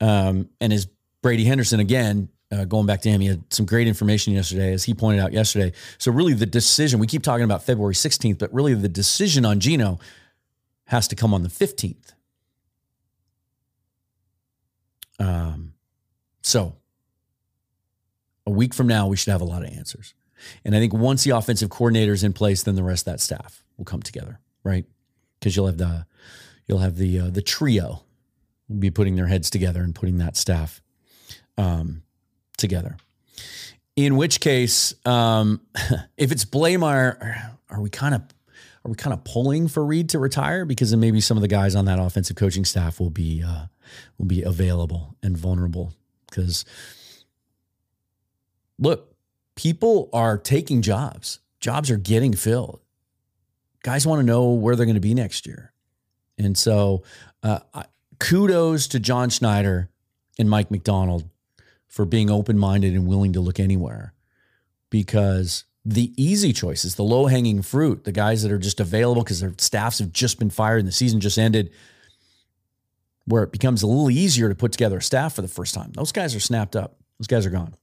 Um, 0.01 0.49
and 0.61 0.73
as 0.73 0.87
Brady 1.23 1.45
Henderson, 1.45 1.81
again, 1.81 2.29
uh, 2.53 2.65
going 2.65 2.87
back 2.87 3.01
to 3.03 3.09
him, 3.09 3.21
he 3.21 3.29
had 3.29 3.43
some 3.53 3.65
great 3.67 3.89
information 3.89 4.35
yesterday, 4.35 4.73
as 4.73 4.85
he 4.85 4.95
pointed 4.95 5.23
out 5.23 5.33
yesterday. 5.33 5.73
So, 5.99 6.13
really, 6.13 6.35
the 6.35 6.45
decision 6.45 7.01
we 7.01 7.07
keep 7.07 7.23
talking 7.23 7.45
about 7.45 7.63
February 7.63 7.95
16th, 7.95 8.39
but 8.39 8.53
really 8.53 8.75
the 8.75 8.89
decision 8.89 9.47
on 9.47 9.59
Geno 9.59 9.99
has 10.87 11.09
to 11.09 11.17
come 11.17 11.33
on 11.33 11.43
the 11.43 11.49
15th. 11.49 12.13
Um, 15.19 15.73
so, 16.43 16.77
a 18.47 18.51
week 18.51 18.75
from 18.75 18.87
now, 18.87 19.07
we 19.07 19.17
should 19.17 19.31
have 19.31 19.41
a 19.41 19.45
lot 19.47 19.63
of 19.63 19.71
answers. 19.71 20.15
And 20.65 20.75
I 20.75 20.79
think 20.79 20.93
once 20.93 21.25
the 21.25 21.31
offensive 21.31 21.71
coordinator 21.71 22.13
is 22.13 22.25
in 22.25 22.33
place, 22.33 22.63
then 22.63 22.75
the 22.75 22.83
rest 22.83 23.07
of 23.07 23.13
that 23.13 23.21
staff 23.21 23.65
will 23.77 23.85
come 23.85 24.03
together, 24.03 24.41
right? 24.65 24.85
Because 25.39 25.57
you'll 25.57 25.67
have 25.67 25.79
the 25.79 26.07
you'll 26.67 26.79
have 26.79 26.97
the 26.97 27.21
uh, 27.21 27.31
the 27.31 27.43
trio 27.43 28.03
will 28.69 28.77
be 28.77 28.91
putting 28.91 29.17
their 29.17 29.27
heads 29.27 29.51
together 29.51 29.83
and 29.83 29.95
putting 29.95 30.19
that 30.19 30.37
staff 30.37 30.81
um, 31.57 32.03
together. 32.57 32.97
In 33.95 34.17
which 34.17 34.41
case, 34.41 34.95
um, 35.05 35.61
if 36.17 36.33
it's 36.33 36.45
Bleymaier, 36.45 37.55
are 37.71 37.81
we 37.81 37.91
kind 37.91 38.15
of 38.15 38.23
are 38.85 38.91
we 38.91 38.95
kind 38.95 39.15
of 39.15 39.23
pulling 39.25 39.69
for 39.69 39.85
Reid 39.85 40.09
to 40.11 40.19
retire 40.19 40.65
because 40.65 40.91
then 40.91 41.01
maybe 41.01 41.21
some 41.21 41.37
of 41.37 41.43
the 41.43 41.49
guys 41.49 41.77
on 41.77 41.85
that 41.85 41.99
offensive 41.99 42.37
coaching 42.37 42.65
staff 42.65 42.99
will 42.99 43.11
be 43.11 43.43
uh, 43.47 43.67
will 44.19 44.27
be 44.27 44.43
available 44.43 45.17
and 45.23 45.37
vulnerable 45.37 45.93
because 46.29 46.65
look, 48.83 49.15
people 49.55 50.11
are 50.13 50.37
taking 50.37 50.83
jobs. 50.83 51.39
Jobs 51.61 51.91
are 51.91 51.97
getting 51.97 52.35
filled. 52.35 52.81
Guys 53.83 54.07
want 54.07 54.21
to 54.21 54.27
know 54.27 54.51
where 54.51 54.77
they're 54.77 54.87
going 54.87 54.95
to 54.95 55.01
be 55.01 55.15
next 55.15 55.47
year, 55.47 55.73
and 56.39 56.57
so 56.57 57.03
uh, 57.43 57.61
kudos 58.19 58.89
to 58.89 59.01
John 59.01 59.31
Schneider 59.31 59.89
and 60.39 60.49
Mike 60.49 60.71
Macdonald 60.71 61.29
for 61.89 62.05
being 62.05 62.31
open 62.31 62.59
minded 62.59 62.95
and 62.95 63.07
willing 63.07 63.33
to 63.33 63.41
look 63.41 63.59
anywhere 63.59 64.15
because 64.89 65.65
the 65.85 66.13
easy 66.17 66.53
choices, 66.53 66.95
the 66.95 67.03
low 67.03 67.27
hanging 67.27 67.61
fruit, 67.61 68.05
the 68.05 68.13
guys 68.13 68.43
that 68.43 68.53
are 68.53 68.59
just 68.59 68.79
available 68.79 69.23
because 69.23 69.41
their 69.41 69.55
staffs 69.59 69.99
have 69.99 70.13
just 70.13 70.39
been 70.39 70.51
fired 70.51 70.79
and 70.79 70.89
the 70.89 70.93
season 70.93 71.21
just 71.21 71.39
ended, 71.39 71.73
where 73.25 73.43
it 73.43 73.53
becomes 73.53 73.83
a 73.83 73.87
little 73.87 74.11
easier 74.11 74.49
to 74.49 74.55
put 74.55 74.73
together 74.73 74.99
a 74.99 75.03
staff 75.03 75.35
for 75.35 75.43
the 75.43 75.49
first 75.49 75.75
time. 75.75 75.91
Those 75.93 76.13
guys 76.13 76.35
are 76.37 76.41
snapped 76.41 76.77
up. 76.77 76.97
Those 77.19 77.27
guys 77.27 77.47
are 77.47 77.51
gone. 77.51 77.75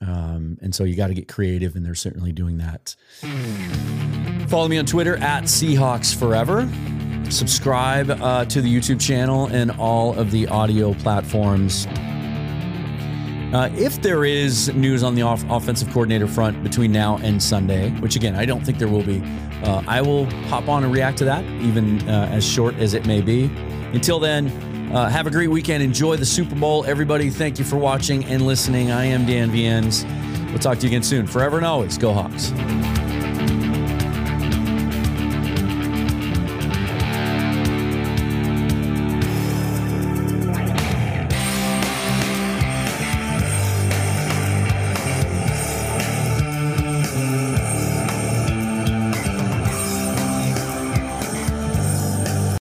Um, 0.00 0.58
and 0.60 0.74
so 0.74 0.84
you 0.84 0.94
got 0.94 1.08
to 1.08 1.14
get 1.14 1.28
creative, 1.28 1.76
and 1.76 1.84
they're 1.84 1.94
certainly 1.94 2.32
doing 2.32 2.58
that. 2.58 2.94
Follow 4.48 4.68
me 4.68 4.78
on 4.78 4.86
Twitter 4.86 5.16
at 5.16 5.44
Seahawks 5.44 6.14
Forever. 6.14 6.68
Subscribe 7.30 8.10
uh, 8.10 8.44
to 8.44 8.60
the 8.60 8.72
YouTube 8.72 9.00
channel 9.00 9.46
and 9.46 9.70
all 9.72 10.14
of 10.18 10.30
the 10.30 10.46
audio 10.46 10.94
platforms. 10.94 11.86
Uh, 13.52 13.70
if 13.76 14.02
there 14.02 14.24
is 14.24 14.68
news 14.74 15.02
on 15.02 15.14
the 15.14 15.22
off- 15.22 15.44
offensive 15.48 15.88
coordinator 15.88 16.26
front 16.26 16.62
between 16.62 16.92
now 16.92 17.16
and 17.18 17.42
Sunday, 17.42 17.90
which 18.00 18.16
again, 18.16 18.34
I 18.34 18.44
don't 18.44 18.64
think 18.64 18.78
there 18.78 18.88
will 18.88 19.02
be, 19.02 19.22
uh, 19.62 19.82
I 19.86 20.02
will 20.02 20.26
hop 20.48 20.68
on 20.68 20.84
and 20.84 20.92
react 20.92 21.18
to 21.18 21.24
that, 21.24 21.44
even 21.62 22.06
uh, 22.08 22.28
as 22.30 22.46
short 22.46 22.74
as 22.76 22.92
it 22.92 23.06
may 23.06 23.20
be. 23.20 23.44
Until 23.92 24.18
then, 24.18 24.48
uh, 24.96 25.08
have 25.10 25.26
a 25.26 25.30
great 25.30 25.50
weekend. 25.50 25.82
Enjoy 25.82 26.16
the 26.16 26.24
Super 26.24 26.54
Bowl. 26.54 26.84
Everybody, 26.86 27.28
thank 27.28 27.58
you 27.58 27.64
for 27.64 27.76
watching 27.76 28.24
and 28.24 28.46
listening. 28.46 28.90
I 28.90 29.04
am 29.04 29.26
Dan 29.26 29.50
Viens. 29.50 30.04
We'll 30.46 30.58
talk 30.58 30.78
to 30.78 30.84
you 30.84 30.88
again 30.88 31.02
soon. 31.02 31.26
Forever 31.26 31.58
and 31.58 31.66
always, 31.66 31.98
go 31.98 32.14
Hawks. 32.14 32.50